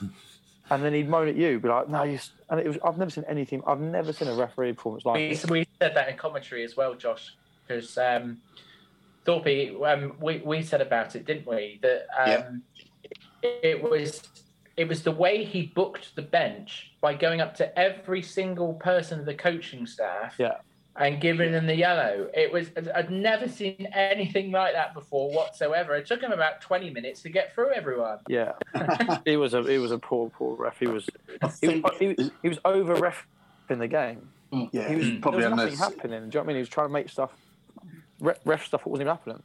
[0.70, 2.14] and then he'd moan at you, be like, no, you.
[2.14, 2.78] s-" And it was.
[2.84, 3.62] I've never seen anything.
[3.66, 5.50] I've never seen a referee performance like We, it.
[5.50, 7.34] we said that in commentary as well, Josh,
[7.66, 8.38] because um,
[9.24, 9.46] Thorpe,
[9.84, 11.78] um, we, we said about it, didn't we?
[11.82, 12.62] That um,
[13.42, 14.22] it, it was
[14.76, 19.20] it was the way he booked the bench by going up to every single person
[19.20, 20.54] of the coaching staff Yeah.
[20.96, 22.30] and giving them the yellow.
[22.32, 25.94] It was I'd never seen anything like that before whatsoever.
[25.96, 28.18] It took him about twenty minutes to get through everyone.
[28.28, 28.52] Yeah,
[29.26, 30.78] he was a he was a poor poor ref.
[30.78, 31.08] He was
[31.60, 33.26] he, was- he, he was over ref
[33.68, 34.28] in the game.
[34.72, 36.20] yeah, He was it's probably there was unless, nothing happening.
[36.20, 36.56] Do you know what I mean?
[36.56, 37.30] He was trying to make stuff
[38.20, 39.42] ref, ref stuff that wasn't even happening.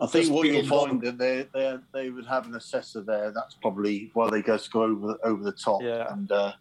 [0.00, 3.32] I think Just what you'll find that they they they would have an assessor there.
[3.32, 6.12] That's probably why they just go over over the top Yeah.
[6.12, 6.52] and uh,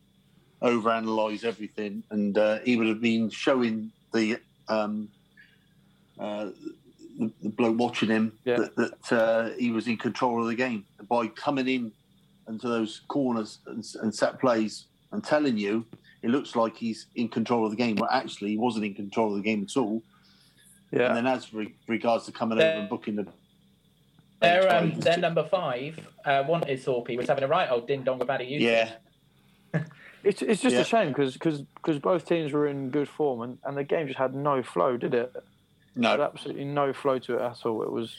[0.63, 2.03] overanalyze everything.
[2.09, 5.09] And uh, he would have been showing the um,
[6.19, 6.49] uh,
[7.19, 8.57] the, the bloke watching him Yeah.
[8.57, 11.91] that, that uh, he was in control of the game by coming in
[12.47, 15.85] into those corners and, and set plays and telling you
[16.23, 19.29] it looks like he's in control of the game, but actually he wasn't in control
[19.31, 20.01] of the game at all.
[20.91, 23.27] Yeah, And then as re- regards to coming They're- over and booking the
[24.39, 28.21] Their um, their number five uh, wanted Thorpe was having a right old ding dong
[28.21, 28.61] about a youth.
[28.61, 28.93] yeah.
[30.23, 30.81] it's it's just Yeah.
[30.81, 34.19] a shame because because both teams were in good form and, and the game just
[34.19, 35.33] had no flow, did it?
[35.95, 37.81] No, Had absolutely no flow to it at all.
[37.83, 38.15] It was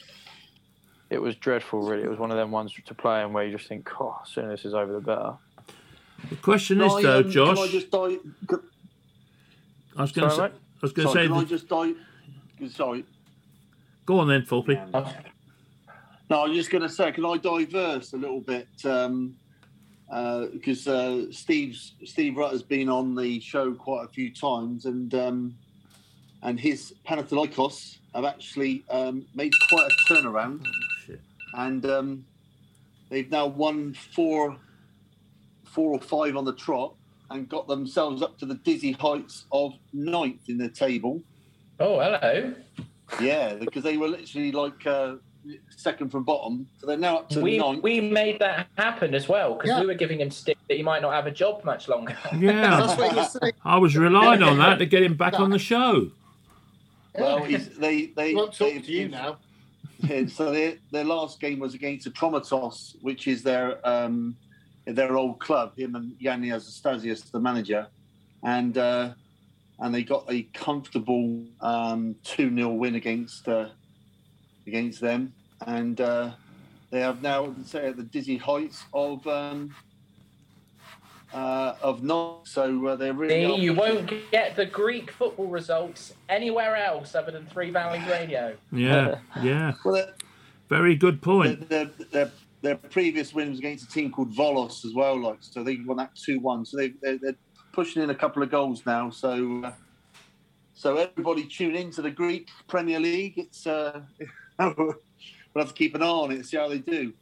[1.09, 2.03] it was dreadful, really.
[2.03, 4.29] It was one of them ones to play in where you just think, oh, as
[4.29, 5.33] soon as this is over, the better.
[6.29, 7.55] The question Can is, I, though, um, Josh.
[7.57, 8.17] Can I just die?
[8.47, 8.59] Can,
[9.97, 10.37] I was going to say.
[10.37, 11.27] Sorry, I was going to say.
[11.27, 11.93] can I just die?
[12.67, 13.05] Sorry.
[14.05, 14.69] Go on then, Thorpe.
[16.29, 18.67] No, I'm just going to say, can I diverse a little bit?
[18.85, 19.35] Um,
[20.53, 25.13] because uh, Steve's Steve Rutt has been on the show quite a few times, and
[25.13, 25.55] um,
[26.41, 30.65] and his Panetolikos have actually um, made quite a turnaround,
[31.05, 31.21] Shit.
[31.53, 32.25] and um,
[33.09, 34.57] they've now won four,
[35.65, 36.95] four or five on the trot,
[37.29, 41.21] and got themselves up to the dizzy heights of ninth in the table.
[41.79, 42.53] Oh, hello.
[43.21, 45.15] Yeah, because they were literally like uh,
[45.75, 47.81] second from bottom, so they're now up to We ninth.
[47.81, 49.79] we made that happen as well because Yeah.
[49.79, 52.15] we were giving him stick that he might not have a job much longer.
[52.31, 53.53] That's Yeah, what you're saying.
[53.65, 56.11] I was relying on that to get him back on the show.
[57.17, 59.37] Well, he's, they they I won't talk they- to you now.
[60.01, 64.35] Yeah, so their their last game was against the Atromitos, which is their um,
[64.85, 65.77] their old club.
[65.77, 67.87] Him and Yanni Anastasiou, the manager,
[68.43, 69.09] and uh,
[69.79, 73.69] and they got a comfortable um, two 0 win against uh,
[74.67, 75.33] against them,
[75.65, 76.31] and uh,
[76.91, 79.73] they have now say at the dizzy heights of um,
[81.33, 82.47] uh, of not.
[82.47, 87.31] So uh, they're really See, you won't get the Greek football results anywhere else other
[87.31, 88.55] than Three Valleys Radio.
[88.71, 89.73] Yeah, yeah.
[89.85, 90.09] Well,
[90.67, 91.69] Very good point.
[91.69, 95.37] Their, their, their, their previous win was against a team called Volos as well, like
[95.41, 96.65] so they won that two one.
[96.65, 97.35] So they they're, they're
[97.79, 99.09] pushing in a couple of goals now.
[99.09, 99.71] So uh,
[100.73, 103.37] so everybody tune into the Greek Premier League.
[103.37, 104.01] It's uh,
[104.59, 104.95] we'll
[105.55, 107.13] have to keep an eye on it and see how they do.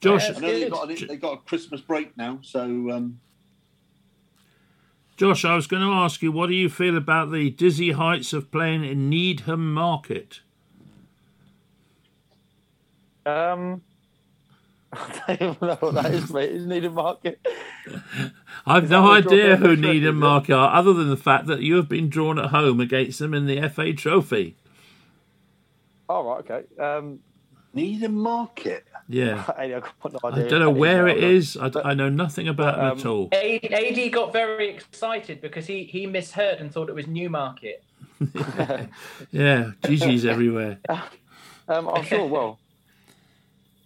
[0.00, 0.36] Josh, Yeah.
[0.36, 2.62] I know they've got a, they've got a Christmas break now, so
[2.92, 3.20] um,
[5.18, 8.32] Josh, I was going to ask you, what do you feel about the dizzy heights
[8.32, 10.40] of playing in Needham Market?
[13.26, 13.82] Um,
[14.94, 16.50] I don't even know what that is, mate.
[16.50, 17.44] Is Needham Market?
[18.66, 20.18] I've Is no idea who favourite Needham?
[20.18, 23.34] Market are, other than the fact that you have been drawn at home against them
[23.34, 24.56] in the FA Trophy.
[26.08, 26.82] Oh, right, okay.
[26.82, 27.20] Um,
[27.72, 28.86] Needham Market.
[29.08, 29.44] Yeah.
[29.58, 31.56] I've got no I don't know where it is.
[31.56, 33.28] I, But- I know nothing about it at um, all.
[33.32, 37.82] AD got very excited because he, he misheard and thought it was Newmarket.
[39.30, 40.78] Yeah, Gigi's everywhere.
[41.66, 42.26] Um, I'm sure.
[42.26, 42.58] Well,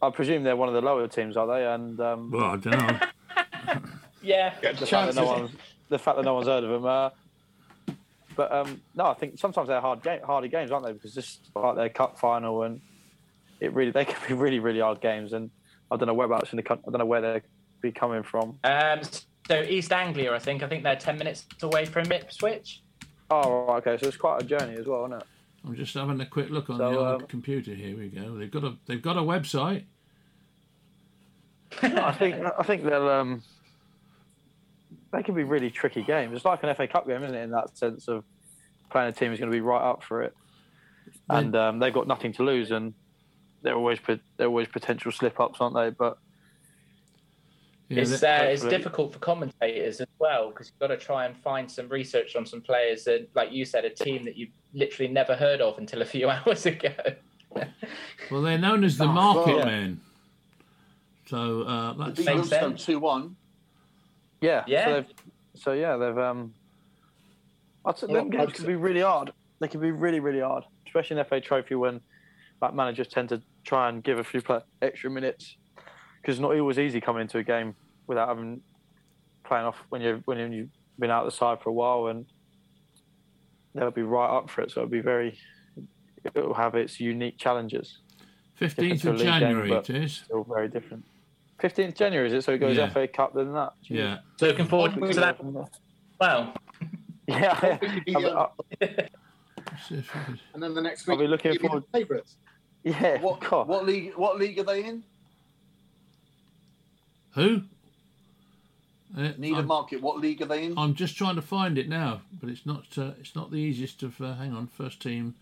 [0.01, 1.66] I presume they're one of the lower teams, are they?
[1.66, 2.99] And um, Well, I don't know.
[4.20, 4.55] Yeah.
[4.61, 5.51] the fact that no one's
[5.88, 6.84] the fact that no one's heard of them.
[6.84, 7.11] Uh,
[8.36, 10.92] but um, no, I think sometimes they're hard game, harder games, aren't they?
[10.92, 12.80] Because this like their cup final, and
[13.61, 15.32] it really they can be really really hard games.
[15.32, 15.51] And
[15.90, 16.84] I don't know whereabouts in the country.
[16.86, 17.42] I don't know where they're
[17.80, 18.59] be coming from.
[18.64, 19.01] Um,
[19.46, 20.62] so East Anglia, I think.
[20.62, 22.82] I think they're 10 minutes away from Ipswich.
[23.30, 23.96] Oh, okay.
[23.99, 25.26] So it's quite a journey as well, isn't it?
[25.66, 27.74] I'm just having a quick look on So, the old um, computer.
[27.74, 28.36] Here we go.
[28.36, 29.84] They've got a they've got a website.
[31.82, 33.42] I think I think they'll um,
[35.12, 36.34] they can be really tricky games.
[36.34, 37.42] It's like an FA Cup game, isn't it?
[37.42, 38.24] In that sense of
[38.90, 40.34] playing a team is going to be right up for it,
[41.28, 42.94] and um, they've got nothing to lose, and
[43.62, 43.98] they're always
[44.36, 45.90] they're always potential slip ups, aren't they?
[45.90, 46.18] But
[47.89, 51.24] Yeah, it's that- uh, it's difficult for commentators as well because you've got to try
[51.24, 54.51] and find some research on some players that, like you said, a team that you've
[54.74, 56.93] literally never heard of until a few hours ago.
[58.30, 59.66] well, they're known as the Oh, market well.
[59.66, 60.01] men.
[61.26, 62.84] So uh, They that's Makes sense.
[62.84, 63.36] two one.
[64.41, 64.64] Yeah.
[64.66, 64.84] Yeah.
[64.84, 65.05] So,
[65.55, 66.18] so yeah, they've.
[66.18, 66.55] Um,
[67.84, 69.32] I'd say Well, them games I'd can be really hard.
[69.61, 72.01] They can be really, really hard, especially in FA Trophy when
[72.61, 75.57] like managers tend to try and give a few play- extra minutes
[76.29, 77.74] because it's not always easy coming into a game
[78.07, 78.61] without having
[79.45, 80.68] playing off when you when you've
[80.99, 82.26] been out the side for a while and
[83.74, 84.70] they'll be right up for it.
[84.70, 85.39] So it'll be very.
[86.35, 88.01] It'll have its unique challenges.
[88.57, 89.68] fifteenth of league game, January.
[89.70, 90.16] but- It is.
[90.16, 91.03] Still very different.
[91.59, 92.45] Fifteenth January is it?
[92.45, 92.91] So it goes Yeah.
[92.91, 93.72] FA Cup then that.
[93.83, 93.97] Jeez.
[93.97, 94.18] Yeah.
[94.37, 95.39] so looking forward to can that.
[95.43, 95.66] go from.
[96.20, 96.53] Well,
[97.26, 97.59] Yeah.
[97.59, 101.07] What would be the, I'll- I'll- Let's see if we can- and then the next
[101.07, 102.37] week, I'll week, be looking give you forward- favourites.
[102.85, 103.18] yeah.
[103.22, 103.66] What God.
[103.68, 104.12] what league?
[104.16, 105.03] What league are they in?
[107.39, 107.62] Who?
[109.16, 110.03] Uh, Needham I'm, Market.
[110.03, 110.76] What league are they in?
[110.78, 112.84] I'm just trying to find it now, but it's not.
[112.99, 114.20] Uh, it's not the easiest of.
[114.20, 115.34] Uh, hang on, first team.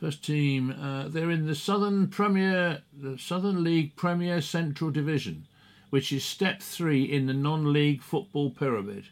[0.00, 0.70] First team.
[0.70, 5.46] Uh, they're in the Southern Premier, the Southern League Premier Central Division,
[5.90, 9.06] which is step three in the non-league football pyramid.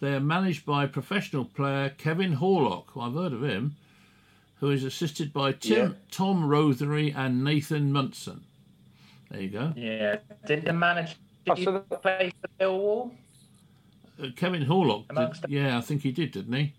[0.00, 2.84] They are managed by professional player Kevin Horlock.
[2.88, 3.76] who I've heard of him,
[4.60, 5.94] who is assisted by Tim, Yeah.
[6.10, 8.44] Tom Rothery and Nathan Munson.
[9.30, 9.72] There you go.
[9.76, 10.16] yeah.
[10.46, 11.14] Did the manager
[11.50, 13.10] Oh, so you the- play for Millwall?
[14.22, 15.08] Uh, Kevin Horlock.
[15.08, 16.72] did- Amongst- yeah, I think he did, didn't he?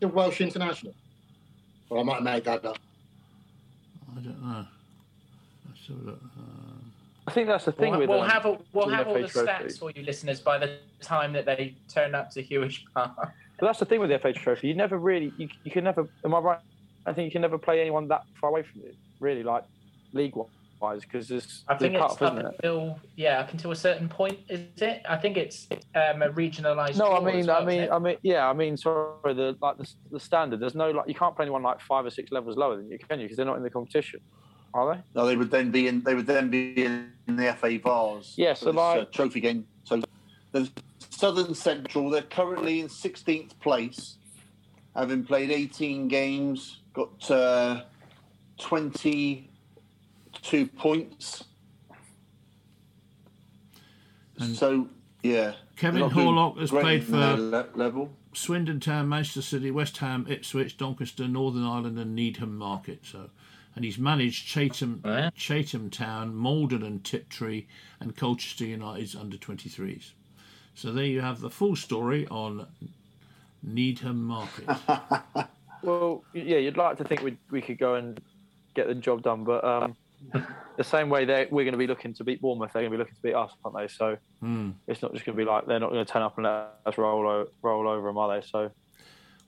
[0.00, 0.94] The Welsh international.
[1.88, 2.78] Well, I might have made that up.
[4.16, 4.66] I don't know.
[5.68, 6.20] Let's have a look.
[6.36, 6.92] Um,
[7.26, 9.14] I think that's the thing We'll, with we'll um, have a, we'll with have all
[9.14, 9.48] the Trophy.
[9.48, 13.12] stats for you listeners by the time that they turn up to Hewish Park.
[13.58, 14.68] But that's the thing with the FA Trophy.
[14.68, 16.08] You never really, you, you can never.
[16.24, 16.58] Am I right?
[17.04, 19.64] I think you can never play anyone that far away from you, really, like
[20.14, 20.34] league
[20.80, 22.54] wise, because there's I think it's cut-off, up isn't it?
[22.56, 25.02] until yeah, up until a certain point, is it?
[25.08, 26.96] I think it's um, a regionalised.
[26.96, 27.88] No, I mean, well, I mean.
[27.90, 30.60] I mean, yeah, I mean, sorry, the like the, the standard.
[30.60, 32.98] There's no like, you can't play anyone like five or six levels lower than you,
[32.98, 33.26] can you?
[33.26, 34.20] Because they're not in the competition,
[34.74, 35.02] are they?
[35.14, 36.02] No, they would then be in.
[36.02, 38.34] They would then be in, the FA Vase.
[38.36, 39.66] Yeah, for so this, uh, trophy game.
[39.84, 40.02] So
[40.52, 40.70] the
[41.10, 42.10] Southern Central.
[42.10, 44.16] They're currently in 16th place,
[44.96, 47.82] having played 18 games, got uh,
[50.42, 51.44] 22 points.
[54.38, 54.88] And so
[55.22, 57.36] yeah, Kevin they're not doing Horlock has played for
[57.74, 58.10] level.
[58.32, 63.00] Swindon Town, Manchester City, West Ham, Ipswich, Doncaster, Northern Ireland, and Needham Market.
[63.02, 63.28] So,
[63.74, 65.30] and he's managed Chatham, Oh, yeah.
[65.34, 67.66] Chatham Town, Maldon, and Tiptree,
[67.98, 70.12] and Colchester United's under 23s.
[70.74, 72.66] So there you have the full story on
[73.62, 74.68] Needham Market.
[75.82, 78.20] Well, yeah, you'd like to think we we could go and
[78.74, 79.96] get the job done, but um,
[80.76, 82.96] the same way they we're going to be looking to beat Bournemouth, they're going to
[82.96, 83.88] be looking to beat us, aren't they?
[83.88, 84.70] So Hmm.
[84.86, 86.70] it's not just going to be like they're not going to turn up and let
[86.86, 88.46] us roll o- roll over them, are they?
[88.46, 88.70] So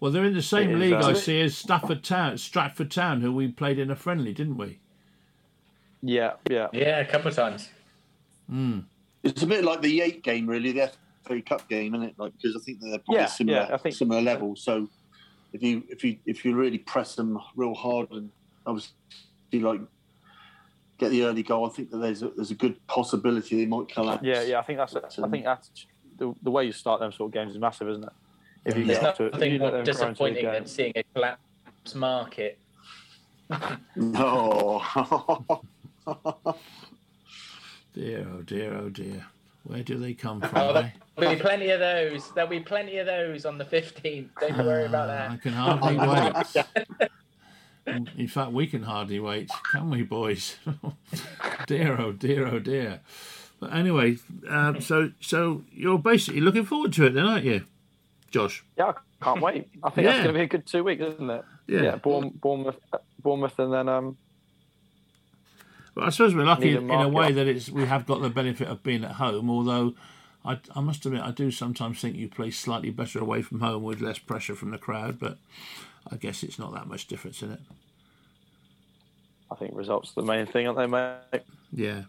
[0.01, 2.91] Well, they're in the same It is, league, uh, I see, as Stafford Town, Stratford
[2.91, 4.81] Town, who we played in a friendly, didn't we?
[6.03, 7.69] yeah, yeah, Yeah, a couple of times.
[9.23, 10.91] It's a bit like the Yate game, really, the
[11.25, 12.15] FA Cup game, isn't it?
[12.19, 14.57] Like because I think they're probably Yeah, similar, yeah, I think- similar level.
[14.57, 14.89] So
[15.53, 18.31] if you if you if you really press them real hard and
[18.67, 18.93] obviously
[19.53, 19.81] like
[21.03, 23.89] get the early goal, I think that there's a, there's a good possibility they might
[23.89, 24.23] collapse.
[24.23, 24.59] yeah, yeah.
[24.59, 25.71] I think that's I think that's
[26.19, 28.13] the, the way you start them sort of games is massive, isn't it?
[28.65, 30.07] If you There's get to it, if nothing you let more them grow into the
[30.07, 30.53] disappointing game.
[30.53, 32.59] than seeing a collapse market.
[33.97, 34.83] No.
[37.95, 39.27] Dear, oh dear, oh dear.
[39.65, 40.51] Where do they come from?
[40.55, 40.89] Oh, eh?
[41.17, 42.33] there'll be plenty of those.
[42.33, 44.29] There'll be plenty of those on the 15th.
[44.41, 45.31] Don't you worry about that.
[45.31, 45.99] I can hardly
[46.99, 47.11] wait.
[47.87, 50.57] In fact, we can hardly wait, can we, boys?
[51.67, 53.01] dear, oh dear, oh dear.
[53.59, 54.19] But anyway,
[54.49, 57.65] um, so so you're basically looking forward to it, then, aren't you,
[58.31, 58.65] Josh?
[58.77, 59.69] Yeah, I can't wait.
[59.83, 60.13] I think Yeah.
[60.13, 61.45] that's going to be a good two weeks, isn't it?
[61.67, 61.97] Yeah.
[61.97, 62.77] Bournemouth, Bournemouth,
[63.23, 64.17] Bournemouth, and then um,
[65.95, 68.69] But I suppose we're lucky in, a way that it's we have got the benefit
[68.69, 69.51] of being at home.
[69.51, 69.95] Although
[70.45, 73.83] I, I must admit, I do sometimes think you play slightly better away from home
[73.83, 75.19] with less pressure from the crowd.
[75.21, 75.39] But
[76.11, 77.61] I guess it's not that much difference in it.
[79.51, 81.43] I think results are the main thing, aren't they, mate?
[81.73, 82.03] Yeah,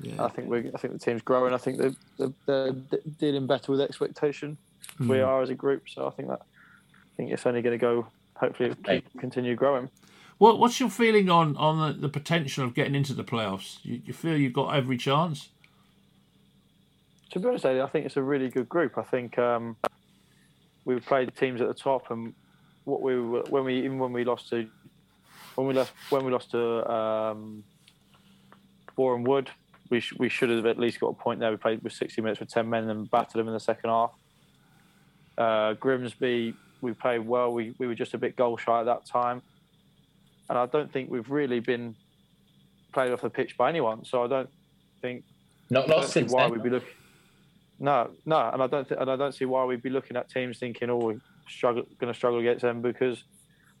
[0.00, 0.22] yeah.
[0.22, 1.54] I think we, I think the team's growing.
[1.54, 2.72] I think they're, they're, they're
[3.18, 4.58] dealing better with expectation.
[4.98, 5.08] Hmm.
[5.08, 7.82] We are as a group, so I think that I think it's only going to
[7.82, 8.06] go.
[8.34, 9.88] Hopefully, keep, continue growing.
[10.38, 13.78] What What's your feeling on on the, the potential of getting into the playoffs?
[13.82, 15.48] You, you feel you've got every chance?
[17.30, 18.98] To be honest, I think it's a really good group.
[18.98, 19.76] I think um,
[20.84, 22.34] we've played teams at the top, and
[22.86, 24.66] what we were when we even when we lost to
[25.56, 27.64] when we lost when we lost to um,
[28.96, 29.50] Boreham Wood,
[29.90, 31.50] we sh- we should have at least got a point there.
[31.50, 34.12] We played with 60 minutes with 10 men and battered them in the second half.
[35.36, 37.52] Uh, Grimsby, we played well.
[37.52, 39.42] We we were just a bit goal shy at that time,
[40.48, 41.96] and I don't think we've really been
[42.92, 44.04] played off the pitch by anyone.
[44.04, 44.48] So I don't
[45.02, 45.24] think
[45.70, 46.52] Not I don't lost see since why then.
[46.52, 46.88] we'd be looking.
[47.78, 50.30] No, no, and I don't th- and I don't see why we'd be looking at
[50.30, 51.18] teams thinking, "Oh,
[51.48, 53.24] struggle going to struggle against them," because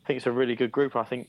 [0.04, 0.96] I think it's a really good group.
[0.96, 1.28] I think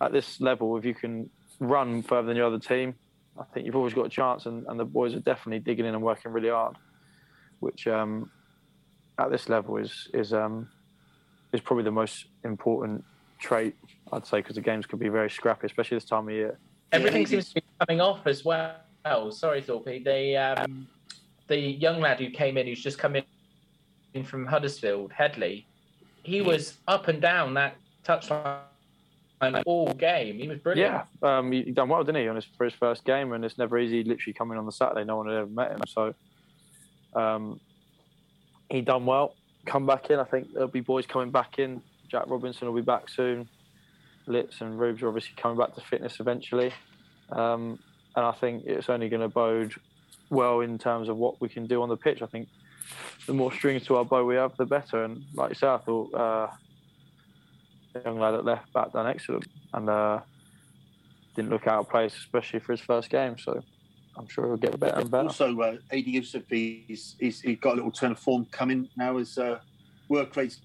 [0.00, 2.94] at this level, if you can run further than your other team,
[3.38, 4.46] I think you've always got a chance.
[4.46, 6.76] And, and the boys are definitely digging in and working really hard,
[7.60, 8.30] which um,
[9.18, 10.68] at this level is is um,
[11.52, 13.04] is probably the most important
[13.38, 13.74] trait
[14.12, 16.58] I'd say because the games can be very scrappy, especially this time of year.
[16.92, 18.76] Everything seems to be coming off as well.
[19.30, 20.04] Sorry, Thorpe.
[20.04, 20.86] The um,
[21.48, 23.24] the young lad who came in, who's just come in
[24.22, 25.66] from Huddersfield, Headley,
[26.22, 28.60] he was up and down that touchline
[29.66, 30.38] all game.
[30.38, 31.04] He was brilliant.
[31.22, 33.32] Yeah, um, he done well, didn't he, on his for his first game?
[33.32, 34.04] And it's never easy.
[34.04, 36.14] Literally coming on the Saturday, no one had ever met him, so
[37.14, 37.60] um,
[38.70, 39.34] he done well.
[39.66, 40.18] Come back in.
[40.18, 41.82] I think there'll be boys coming back in.
[42.08, 43.48] Jack Robinson will be back soon.
[44.26, 46.72] Litz and Rubes are obviously coming back to fitness eventually,
[47.30, 47.78] um,
[48.14, 49.74] and I think it's only going to bode
[50.30, 52.22] well in terms of what we can do on the pitch.
[52.22, 52.48] I think
[53.26, 55.04] the more strings to our bow we have, the better.
[55.04, 56.14] And like you say, I thought.
[56.14, 56.48] Uh,
[57.92, 60.20] the young lad at left back done excellent and uh,
[61.34, 63.36] didn't look out of place, especially for his first game.
[63.38, 63.62] So
[64.16, 65.28] I'm sure he'll get better and better.
[65.28, 69.18] Also, uh, AD Yusuf, he's, he's, he's got a little turn of form coming now
[69.18, 69.58] as uh,
[70.08, 70.60] work rate's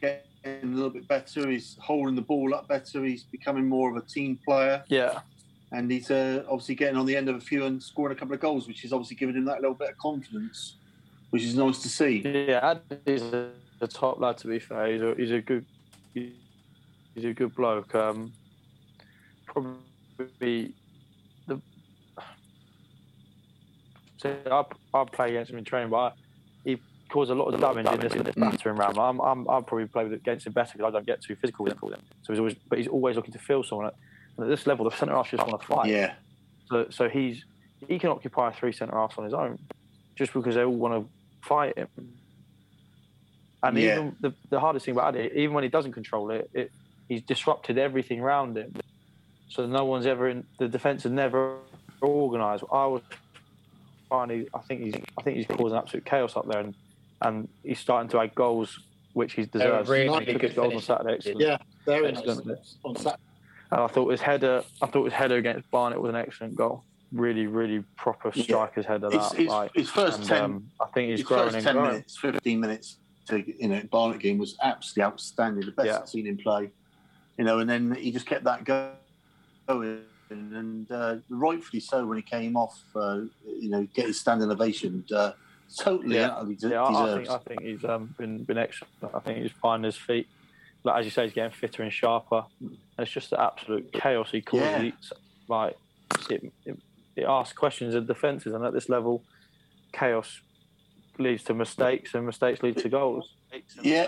[0.00, 1.48] getting a little bit better.
[1.50, 3.04] He's holding the ball up better.
[3.04, 4.84] He's becoming more of a team player.
[4.88, 5.20] Yeah,
[5.72, 8.34] And he's uh, obviously getting on the end of a few and scoring a couple
[8.34, 10.76] of goals, which is obviously giving him that little bit of confidence,
[11.30, 12.22] which is nice to see.
[12.24, 12.74] yeah,
[13.04, 13.50] he's a,
[13.80, 14.38] a top lad.
[14.38, 15.64] To be fair, he's a, he's a good
[16.14, 17.94] he's a good bloke.
[17.94, 18.32] Um,
[19.46, 20.74] probably
[21.46, 21.60] the
[24.16, 24.64] so I
[24.98, 26.12] I play against him in training, but I,
[26.64, 28.98] he caused a lot of damage in this, in this battering ram.
[28.98, 31.74] I'm, I'm I'll probably play against him better because I don't get too physical with
[31.74, 32.00] him.
[32.22, 33.90] So he's always, but he's always looking to feel someone.
[34.36, 35.90] And at this level, the centre half just want to fight.
[35.90, 36.14] Yeah.
[36.70, 37.44] So, so he's
[37.86, 39.58] he can occupy three centre halves on his own,
[40.16, 41.10] just because they all want to
[41.48, 41.88] fight him.
[43.62, 43.94] And Yeah.
[43.94, 46.70] even the, the hardest thing about it, even when he doesn't control it, it
[47.08, 48.74] he's disrupted everything around him.
[49.48, 51.56] So no one's ever in the defence is never
[52.02, 52.64] organised.
[52.70, 53.02] I was
[54.08, 56.74] finally, I think he's I think he's causing absolute chaos up there, and
[57.22, 58.78] and he's starting to add goals
[59.14, 59.88] which he deserves.
[59.88, 60.80] really he took good his goals on.
[60.82, 61.14] Saturday.
[61.14, 61.40] Excellent.
[61.40, 62.58] Yeah, very nice Excellent.
[62.84, 63.22] on Saturday.
[63.72, 66.84] And I thought his header, I thought his header against Barnet was an excellent goal.
[67.12, 68.42] Really, really proper Yeah.
[68.42, 69.10] striker's header.
[69.10, 71.56] His, That, his, like, his first and, 10, um, I think he's his growing first
[71.56, 71.90] and 10 growing.
[71.92, 72.96] minutes, 15 minutes
[73.28, 75.64] to, you know, Barnet game was absolutely outstanding.
[75.66, 75.98] The best Yeah.
[76.00, 76.70] I've seen him play.
[77.38, 78.92] You know, and then he just kept that going.
[80.30, 85.04] And uh, rightfully so when he came off, uh, you know, get his standing ovation.
[85.14, 85.32] Uh,
[85.76, 86.30] totally Yeah.
[86.30, 88.92] out of Yeah, I, I think I think he's um, been been excellent.
[89.14, 90.26] I think he's finding his feet.
[90.84, 92.44] Like as you say, he's getting fitter and sharper.
[92.60, 94.62] And it's just the absolute chaos he causes.
[94.62, 94.90] Yeah.
[95.48, 95.78] Like
[96.30, 96.78] it, it,
[97.18, 99.24] it asks questions of defences, and at this level,
[99.92, 100.40] chaos
[101.18, 103.34] leads to mistakes, and mistakes lead to goals.
[103.82, 104.06] Yeah,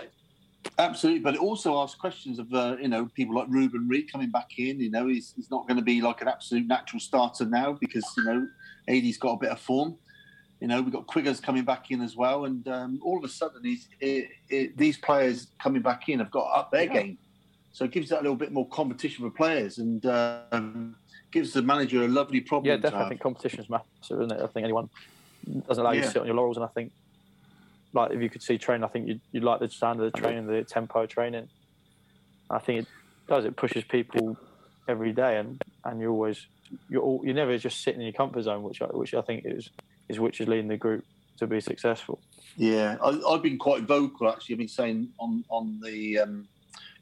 [0.79, 1.21] absolutely.
[1.21, 4.51] But it also asks questions of uh, you know people like Ruben Reed coming back
[4.59, 4.81] in.
[4.81, 8.07] You know, he's, he's not going to be like an absolute natural starter now because
[8.17, 8.47] you know
[8.89, 9.97] AD's got a bit of form.
[10.61, 13.29] You know, we've got Quiggers coming back in as well, and um, all of a
[13.29, 16.93] sudden, he's, it, it, these players coming back in have got up their Yeah.
[16.93, 17.19] game.
[17.73, 20.97] So it gives that a little bit more competition for players and um,
[21.31, 22.69] gives the manager a lovely problem.
[22.69, 22.99] Yeah, to definitely.
[22.99, 23.09] I have.
[23.11, 24.43] think competition's massive, isn't it?
[24.43, 24.89] I think anyone
[25.67, 26.93] doesn't allow you to sit on your laurels, and I think
[27.93, 30.47] like if you could see training, I think you'd, you'd like the standard of training,
[30.47, 31.49] the tempo training.
[32.49, 32.87] I think it
[33.29, 33.45] does.
[33.45, 34.37] It pushes people
[34.89, 36.47] every day, and and you're always
[36.89, 39.45] you're all, you're never just sitting in your comfort zone, which I, which I think
[39.45, 39.71] is
[40.09, 41.05] is which is leading the group
[41.39, 42.21] to be successful.
[42.57, 44.55] Yeah, I, I've been quite vocal actually.
[44.55, 46.49] I've been saying on on the um,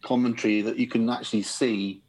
[0.03, 2.03] commentary that you can actually see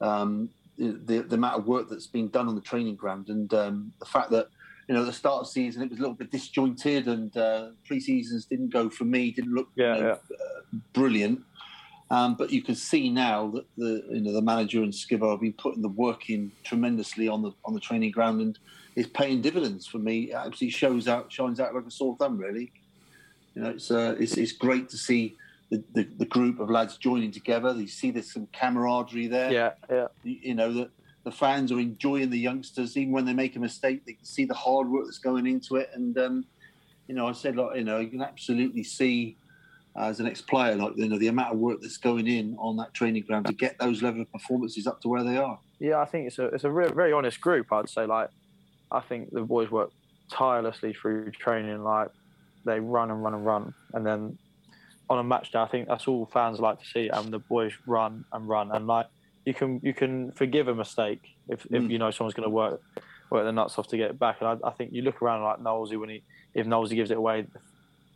[0.00, 3.92] um, the the amount of work that's been done on the training ground and um,
[3.98, 4.48] the fact that
[4.88, 7.70] you know the start of the season it was a little bit disjointed and uh,
[7.86, 10.36] pre-seasons didn't go for me, didn't look you know, yeah.
[10.36, 11.40] uh, brilliant.
[12.08, 15.40] Um, but you can see now that the you know the manager and Skipper have
[15.40, 18.58] been putting the work in tremendously on the on the training ground and
[18.96, 20.30] it's paying dividends for me.
[20.30, 22.72] It absolutely shows out, shines out like a sore thumb, really.
[23.54, 25.36] You know, it's uh, it's, it's great to see
[25.70, 27.72] the, the, the group of lads joining together.
[27.72, 29.52] You see there's some camaraderie there.
[29.52, 30.90] Yeah, yeah, You, you know that
[31.24, 34.06] the fans are enjoying the youngsters, even when they make a mistake.
[34.06, 36.44] They can see the hard work that's going into it, and um,
[37.08, 39.36] you know, I said like you know, you can absolutely see
[39.96, 42.76] uh, as an ex-player like you know the amount of work that's going in on
[42.76, 45.58] that training ground to get those level of performances up to where they are.
[45.80, 46.00] yeah.
[46.00, 47.72] I think it's a it's a re- very honest group.
[47.72, 48.30] I'd say like
[48.90, 49.90] I think the boys work
[50.30, 51.82] tirelessly through training.
[51.82, 52.10] Like
[52.64, 54.38] they run and run and run, and then
[55.08, 57.08] on a match day, I think that's all fans like to see.
[57.08, 59.06] And the boys run and run, and like
[59.44, 61.90] you can you can forgive a mistake if, if Mm.
[61.90, 62.80] you know someone's going to work
[63.30, 64.36] work their nuts off to get it back.
[64.40, 66.22] And I, I think you look around like Knowlesy when he
[66.54, 67.46] if Knowlesy gives it away,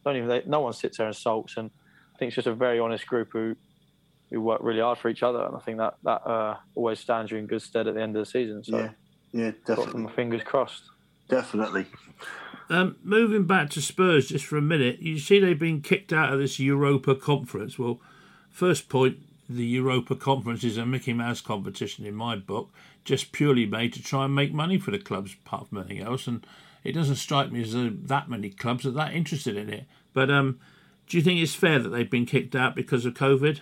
[0.05, 1.57] don't even they, no one sits there and sulks.
[1.57, 1.71] And
[2.15, 3.55] I think it's just a very honest group who
[4.31, 5.45] who work really hard for each other.
[5.45, 8.17] And I think that that uh, always stands you in good stead at the end
[8.17, 8.63] of the season.
[8.65, 8.91] So Yeah,
[9.33, 10.83] yeah, got definitely, my fingers crossed.
[11.29, 11.87] definitely.
[12.71, 16.33] Um, moving back to Spurs just for a minute, you see they've been kicked out
[16.33, 17.79] of this Europa Conference.
[17.79, 18.01] Well,
[18.49, 19.19] first point,
[19.49, 22.71] the Europa Conference is a Mickey Mouse competition in my book,
[23.05, 26.29] just purely made to try and make money for the clubs, apart from anything else.
[26.29, 26.47] And
[26.85, 29.87] it doesn't strike me as though that many clubs are that interested in it.
[30.15, 30.61] But um,
[31.09, 33.61] do you think it's fair that they've been kicked out because of COVID?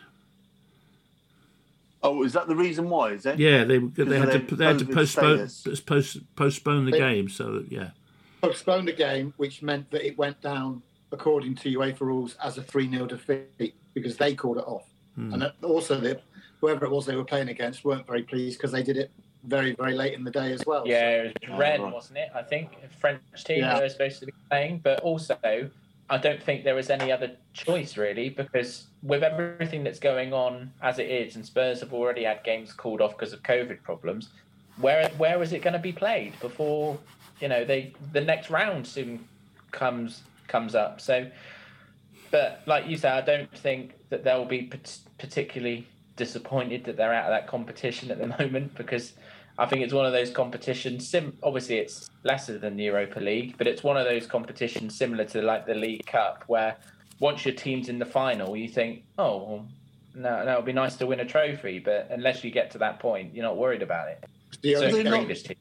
[2.03, 3.13] Oh, is that the reason why?
[3.13, 3.39] Is it?
[3.39, 6.21] Yeah, they they had to they had to postpone status.
[6.37, 7.29] postpone the They- game.
[7.29, 7.91] So yeah,
[8.41, 10.82] postponed the game, which meant that it went down
[11.12, 14.86] according to UEFA rules as a 3 0 defeat because they called it off.
[15.14, 15.34] Hmm.
[15.34, 16.20] And also, the,
[16.61, 19.11] whoever it was they were playing against weren't very pleased because they did it
[19.45, 20.86] very, very late in the day as well.
[20.86, 22.30] Yeah, it was Oh, wasn't it?
[22.34, 23.76] I think a French team Yeah.
[23.76, 25.70] they were supposed to be playing, but also
[26.11, 30.72] I don't think there was any other choice really because with everything that's going on
[30.82, 34.30] as it is, and Spurs have already had games called off because of COVID problems.
[34.78, 36.99] Where where is it going to be played before
[37.41, 39.26] you know they the next round soon
[39.70, 41.01] comes comes up?
[41.01, 41.26] So,
[42.30, 44.70] but like you said, I don't think that they'll be
[45.18, 45.86] particularly
[46.16, 49.12] disappointed that they're out of that competition at the moment because
[49.59, 51.07] I think it's one of those competitions.
[51.09, 55.24] Sim- obviously, it's lesser than the Europa League, but it's one of those competitions similar
[55.26, 56.76] to like the League Cup, where
[57.20, 59.66] once your team's in the final, you think, oh, well,
[60.14, 62.99] no, no, it'd be nice to win a trophy, but unless you get to that
[63.01, 64.24] point, you're not worried about it.
[64.62, 65.57] The So only not- English team.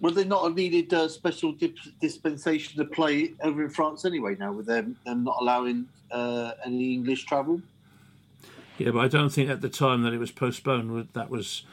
[0.00, 4.36] Would they not have needed uh, special dip- dispensation to play over in France anyway?
[4.38, 7.60] Now with them, them not allowing uh, any English travel.
[8.78, 11.64] yeah, but I don't think at the time that it was postponed that was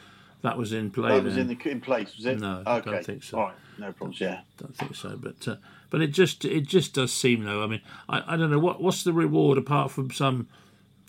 [0.41, 1.09] that was in play.
[1.09, 2.39] That was in the in place, was it?
[2.39, 2.91] No, I okay.
[2.91, 3.37] don't think so.
[3.37, 4.19] All right, no problems.
[4.19, 4.41] Yeah.
[4.41, 5.17] I don't think so.
[5.17, 5.55] But uh,
[5.89, 7.63] but it just it just does seem though.
[7.63, 10.47] I mean, I, I don't know what what's the reward apart from some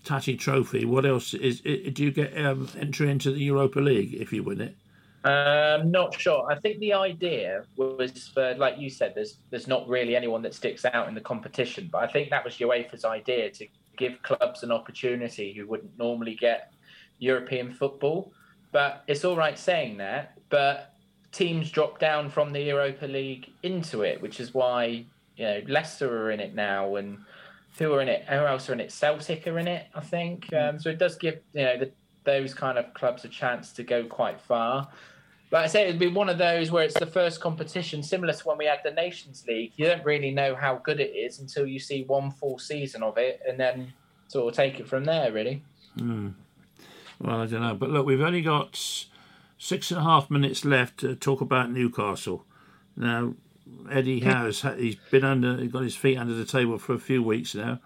[0.05, 0.85] tatty trophy.
[0.85, 1.61] What else is?
[1.61, 4.77] do you get um, entry into the Europa League if you win it?
[5.25, 6.51] Um, not sure.
[6.51, 10.55] I think the idea was for, like you said, there's there's not really anyone that
[10.55, 13.67] sticks out in the competition, but I think that was UEFA's idea to
[13.97, 16.73] give clubs an opportunity who wouldn't normally get
[17.19, 18.33] European football.
[18.73, 20.95] But it's all right saying that, but
[21.31, 25.05] teams drop down from the Europa League into it, which is why
[25.37, 27.19] you know Leicester are in it now, and
[27.79, 28.25] who are in it?
[28.25, 28.91] Who else are in it?
[28.91, 30.53] Celtic are in it, I think.
[30.53, 31.93] Um, so it does give you know the,
[32.25, 34.89] those kind of clubs a chance to go quite far.
[35.53, 38.49] Like I say, it'd be one of those where it's the first competition, similar to
[38.49, 39.73] when we had the Nations League.
[39.77, 43.19] You don't really know how good it is until you see one full season of
[43.19, 43.93] it, and then
[44.29, 45.31] sort of take it from there.
[45.31, 45.63] Really.
[47.21, 47.75] Well, I don't know.
[47.75, 48.81] But look, we've only got
[49.59, 52.45] six and a half minutes left to talk about Newcastle.
[52.97, 53.35] Now,
[53.91, 57.23] Eddie has he's been under, he's got his feet under the table for a few
[57.23, 57.79] weeks now.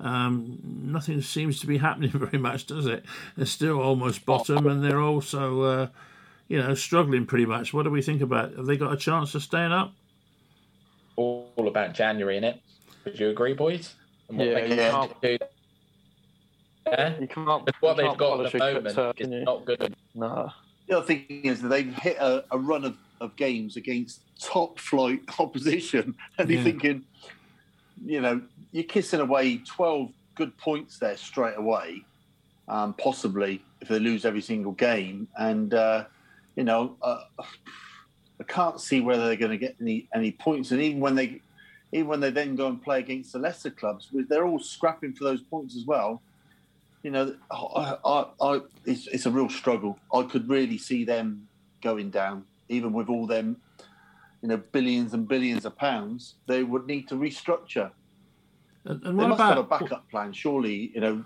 [0.00, 3.04] Um, nothing seems to be happening very much, does it?
[3.36, 5.86] They're still almost bottom, and they're also, uh,
[6.50, 7.72] you know, struggling pretty much.
[7.72, 8.56] What do we think about?
[8.56, 9.92] Have they got a chance of staying up?
[11.14, 12.60] All about January in it.
[13.04, 13.94] Would you agree, boys?
[14.28, 15.38] And what Yeah, they you can can't- do
[16.86, 17.16] there.
[17.20, 17.64] You can't.
[17.66, 19.96] But what you they've can't got polish at the moment turf, is not good.
[20.16, 20.50] No.
[20.88, 24.80] The other thing is that they've hit a, a run of, of games against top
[24.80, 26.64] flight opposition, and you're Yeah.
[26.64, 27.04] thinking,
[28.04, 28.42] you know,
[28.72, 32.02] you're kissing away 12 good points there straight away,
[32.66, 35.28] um, possibly if they lose every single game.
[35.38, 36.06] And, uh,
[36.56, 40.70] you know, uh, I can't see whether they're going to get any, any points.
[40.70, 41.40] And even when they
[41.92, 45.24] even when they then go and play against the lesser clubs, they're all scrapping for
[45.24, 46.22] those points as well.
[47.02, 49.98] You know, I, I, I, it's, it's a real struggle.
[50.14, 51.48] I could really see them
[51.82, 53.56] going down, even with all them,
[54.42, 56.34] you know, billions and billions of pounds.
[56.46, 57.90] They would need to restructure.
[58.84, 60.92] And, and They what must about have a backup plan, surely.
[60.94, 61.24] You know,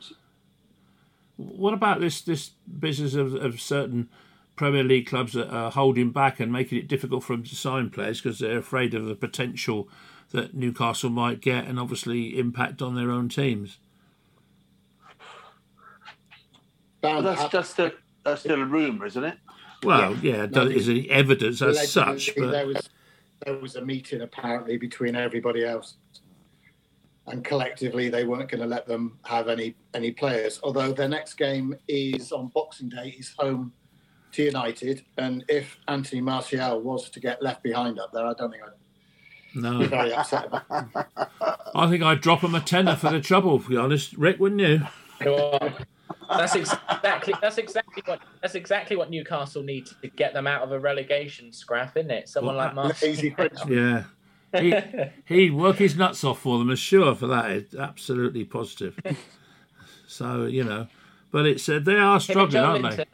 [1.36, 4.08] What about this this business of, of certain
[4.56, 7.90] Premier League clubs that are holding back and making it difficult for them to sign
[7.90, 9.88] players because they're afraid of the potential
[10.30, 13.78] that Newcastle might get and obviously impact on their own teams?
[17.04, 17.92] but that's just a
[18.24, 19.36] that's still a rumor, isn't it?
[19.82, 22.88] Well, yeah, No, is any evidence as Allegedly, such, but there was
[23.44, 25.96] there was a meeting apparently between everybody else,
[27.26, 30.60] and collectively they weren't going to let them have any any players.
[30.62, 33.72] Although their next game is on Boxing Day, is home
[34.34, 38.50] to United, and if Anthony Martial was to get left behind up there, I don't
[38.50, 38.72] think I'd
[39.54, 40.64] be No, very upset about.
[41.74, 43.60] I think I'd drop him a tenner for the trouble.
[43.60, 44.80] To be honest, Rick, wouldn't you?
[46.28, 50.72] That's exactly that's exactly what that's exactly what Newcastle need to get them out of
[50.72, 52.28] a relegation scrap, isn't it?
[52.28, 53.08] Someone Well, like Martial.
[53.08, 53.34] Lazy
[53.68, 54.04] Yeah.
[54.56, 54.72] He,
[55.24, 57.50] he'd work his nuts off for them, as sure for that.
[57.50, 58.98] It's absolutely positive.
[60.06, 60.86] So, you know,
[61.32, 63.04] but it's uh, they are struggling, aren't they?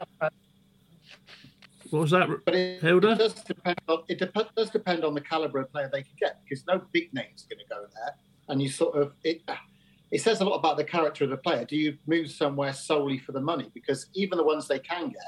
[1.91, 3.11] What was that, But it, Hilda?
[3.11, 6.15] it does depend on it dep- does depend on the caliber of player they can
[6.19, 8.15] get because no big name's going to go there,
[8.47, 9.41] and you sort of it.
[10.09, 11.63] It says a lot about the character of the player.
[11.65, 13.69] Do you move somewhere solely for the money?
[13.73, 15.21] Because even the ones they can get,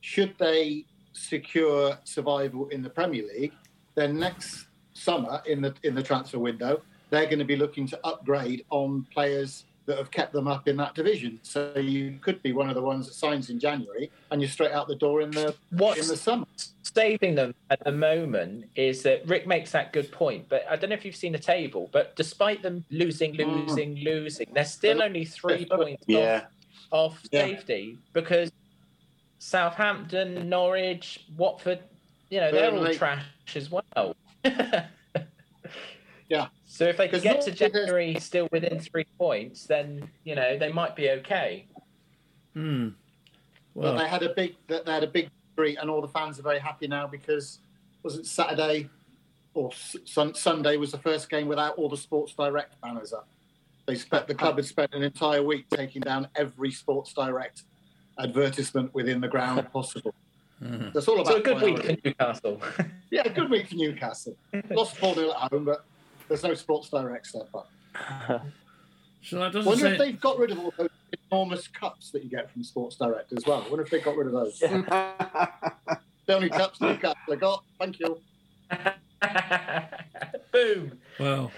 [0.00, 3.52] should they secure survival in the Premier League,
[3.94, 7.98] then next summer in the in the transfer window, they're going to be looking to
[8.04, 11.40] upgrade on players that have kept them up in that division.
[11.42, 14.70] So you could be one of the ones that signs in January, and you're straight
[14.70, 15.78] out the door in the in
[16.08, 16.46] the summer.
[16.82, 20.90] saving them at the moment is that Rick makes that good point, but I don't
[20.90, 23.66] know if you've seen the table, but despite them losing, Mm.
[23.68, 26.46] losing, losing, they're still only three points Yeah.
[26.90, 27.46] off, off Yeah.
[27.46, 28.50] safety because
[29.38, 31.80] Southampton, Norwich, Watford,
[32.28, 33.24] you know, they're all trash
[33.54, 34.16] as well.
[36.28, 36.46] Yeah.
[36.80, 40.08] So if they can 'Cause get to Norwich is- January still within three points, then
[40.24, 41.66] you know they might be okay.
[42.54, 42.88] Hmm.
[43.74, 46.08] But Well, they had a big that they had a big victory, and all the
[46.08, 47.58] fans are very happy now because
[48.02, 48.88] was it Saturday
[49.52, 53.28] or sun, Sunday was the first game without all the Sports Direct banners up.
[53.84, 57.64] They spent the club had spent an entire week taking down every Sports Direct
[58.18, 60.14] advertisement within the ground possible.
[60.62, 60.94] Mhm.
[60.94, 61.96] That's all about So a good week for.
[62.08, 62.62] Newcastle.
[63.10, 64.34] Yeah, a good week for Newcastle.
[64.70, 65.84] Lost four 0 at home, but
[66.30, 67.68] there's no Sports Direct stuff up.
[69.22, 70.88] so that doesn't Wonder if they've got rid of all those
[71.30, 73.66] enormous cups that you get from Sports Direct as well.
[73.68, 74.62] Wonder if they got rid of those.
[76.26, 77.64] The only cups Newcastle have got.
[77.80, 78.20] Thank you.
[80.52, 81.00] Boom.
[81.18, 81.50] Well,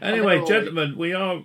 [0.00, 1.42] anyway, gentlemen, we are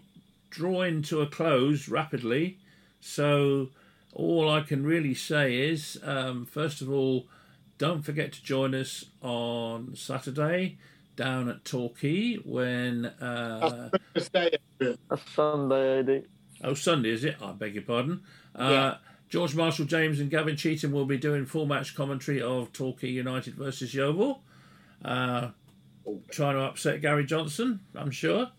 [0.51, 2.59] drawing to a close rapidly.
[2.99, 3.69] So,
[4.13, 7.25] all I can really say is, um, first of all,
[7.79, 10.77] don't forget to join us on Saturday
[11.19, 13.05] down at Torquay when.
[13.05, 14.57] Uh, Christmas Day.
[15.09, 16.23] That's Sunday, AD.
[16.63, 17.35] oh, Sunday, is it?
[17.41, 18.21] I beg your pardon.
[18.55, 18.95] Uh, Yeah.
[19.27, 23.53] George Marshall James and Gavin Cheetham will be doing full match commentary of Torquay United
[23.53, 24.41] versus Yeovil.
[25.05, 25.49] Uh,
[26.31, 28.49] trying to upset Gary Johnson, I'm sure.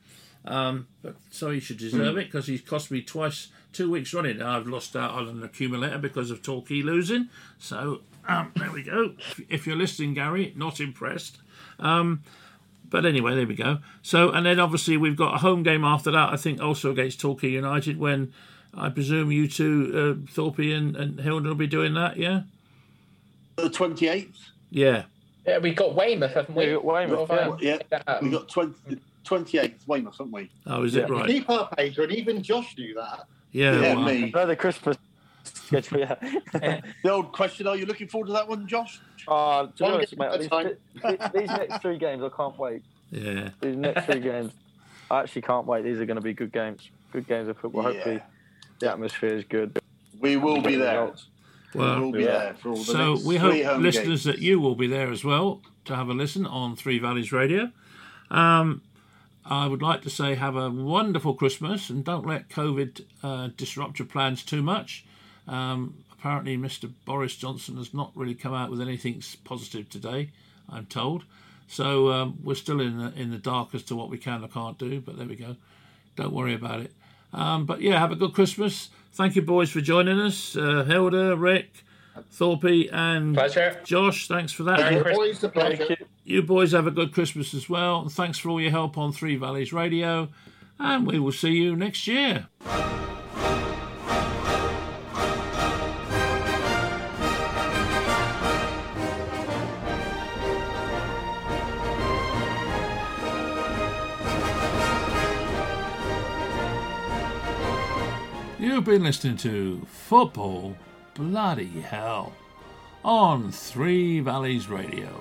[0.45, 4.41] Um, but so he should deserve it because he's cost me twice, two weeks running.
[4.41, 7.31] I've lost out on an accumulator because of Torquay losing.
[7.59, 9.15] So um, there we go.
[9.19, 11.39] If, if you're listening, Gary, not impressed.
[11.81, 12.23] Um,
[12.91, 13.79] but anyway, there we go.
[14.03, 16.33] So and then obviously we've got a home game after that.
[16.33, 18.33] I think also against Torquay United when
[18.75, 22.17] I presume you two, uh, Thorpe and, and Hilda, will be doing that.
[22.17, 22.43] Yeah,
[23.57, 24.37] The 28th.
[24.71, 25.05] yeah.
[25.47, 26.65] Yeah, we've got Weymouth, haven't we?
[26.67, 27.73] Yeah, we got Weymouth, Or have yeah.
[27.79, 28.23] made that up?
[28.23, 30.51] We got 20, 28th, Weymouth, haven't we?
[30.67, 31.05] Oh, is Yeah.
[31.05, 31.27] it right?
[31.27, 32.11] Keep up, Adrian.
[32.13, 33.27] Even Josh knew that.
[33.51, 33.81] Yeah.
[33.81, 34.31] Yeah, well, me.
[34.35, 34.55] No, the
[35.45, 36.01] Christmas schedule,
[36.63, 36.81] yeah.
[37.05, 39.01] The old question, are you looking forward to that one, Josh?
[39.29, 40.49] Uh, to be One honest, mate, these,
[41.19, 42.83] these- these next three games, I can't wait.
[43.11, 43.51] yeah.
[43.61, 44.53] These next three games,
[45.11, 45.85] I actually can't wait.
[45.85, 46.89] These are going to be good games.
[47.13, 47.83] Good games of football.
[47.83, 48.21] Hopefully,
[48.79, 49.79] the atmosphere is good.
[50.21, 51.01] We will be there.
[51.01, 51.27] Results.
[51.75, 52.27] we Well, will be yeah.
[52.39, 54.25] there for all the So next we three hope home listeners games.
[54.25, 57.71] that you will be there as well to have a listen on Three Valleys Radio.
[58.31, 58.83] Um,
[59.45, 63.99] I would like to say have a wonderful Christmas and don't let COVID uh, disrupt
[63.99, 65.05] your plans too much.
[65.51, 66.91] Um, apparently, Mr.
[67.05, 70.31] Boris Johnson has not really come out with anything positive today.
[70.69, 71.25] I'm told.
[71.67, 74.49] So um, we're still in the, in the dark as to what we can or
[74.49, 75.01] can't do.
[75.01, 75.57] But there we go.
[76.17, 76.93] Don't worry about it.
[77.33, 78.91] Um, but yeah, have a good Christmas.
[79.13, 80.57] Thank you, boys, for joining us.
[80.57, 81.85] Uh, Hilda, Rick,
[82.33, 83.81] Thorpe, and Pleasure.
[83.85, 84.29] Josh.
[84.29, 84.79] Thanks for that.
[84.81, 85.17] Merry You- Christmas.
[85.19, 85.77] Always a pleasure.
[85.87, 86.07] Thank you.
[86.25, 88.03] You boys have a good Christmas as well.
[88.03, 90.29] And thanks for all your help on Three Valleys Radio.
[90.79, 92.47] And we will see you next year.
[108.81, 110.75] You've been listening to Football
[111.13, 112.33] Bloody Hell
[113.05, 115.21] on Three Valleys Radio.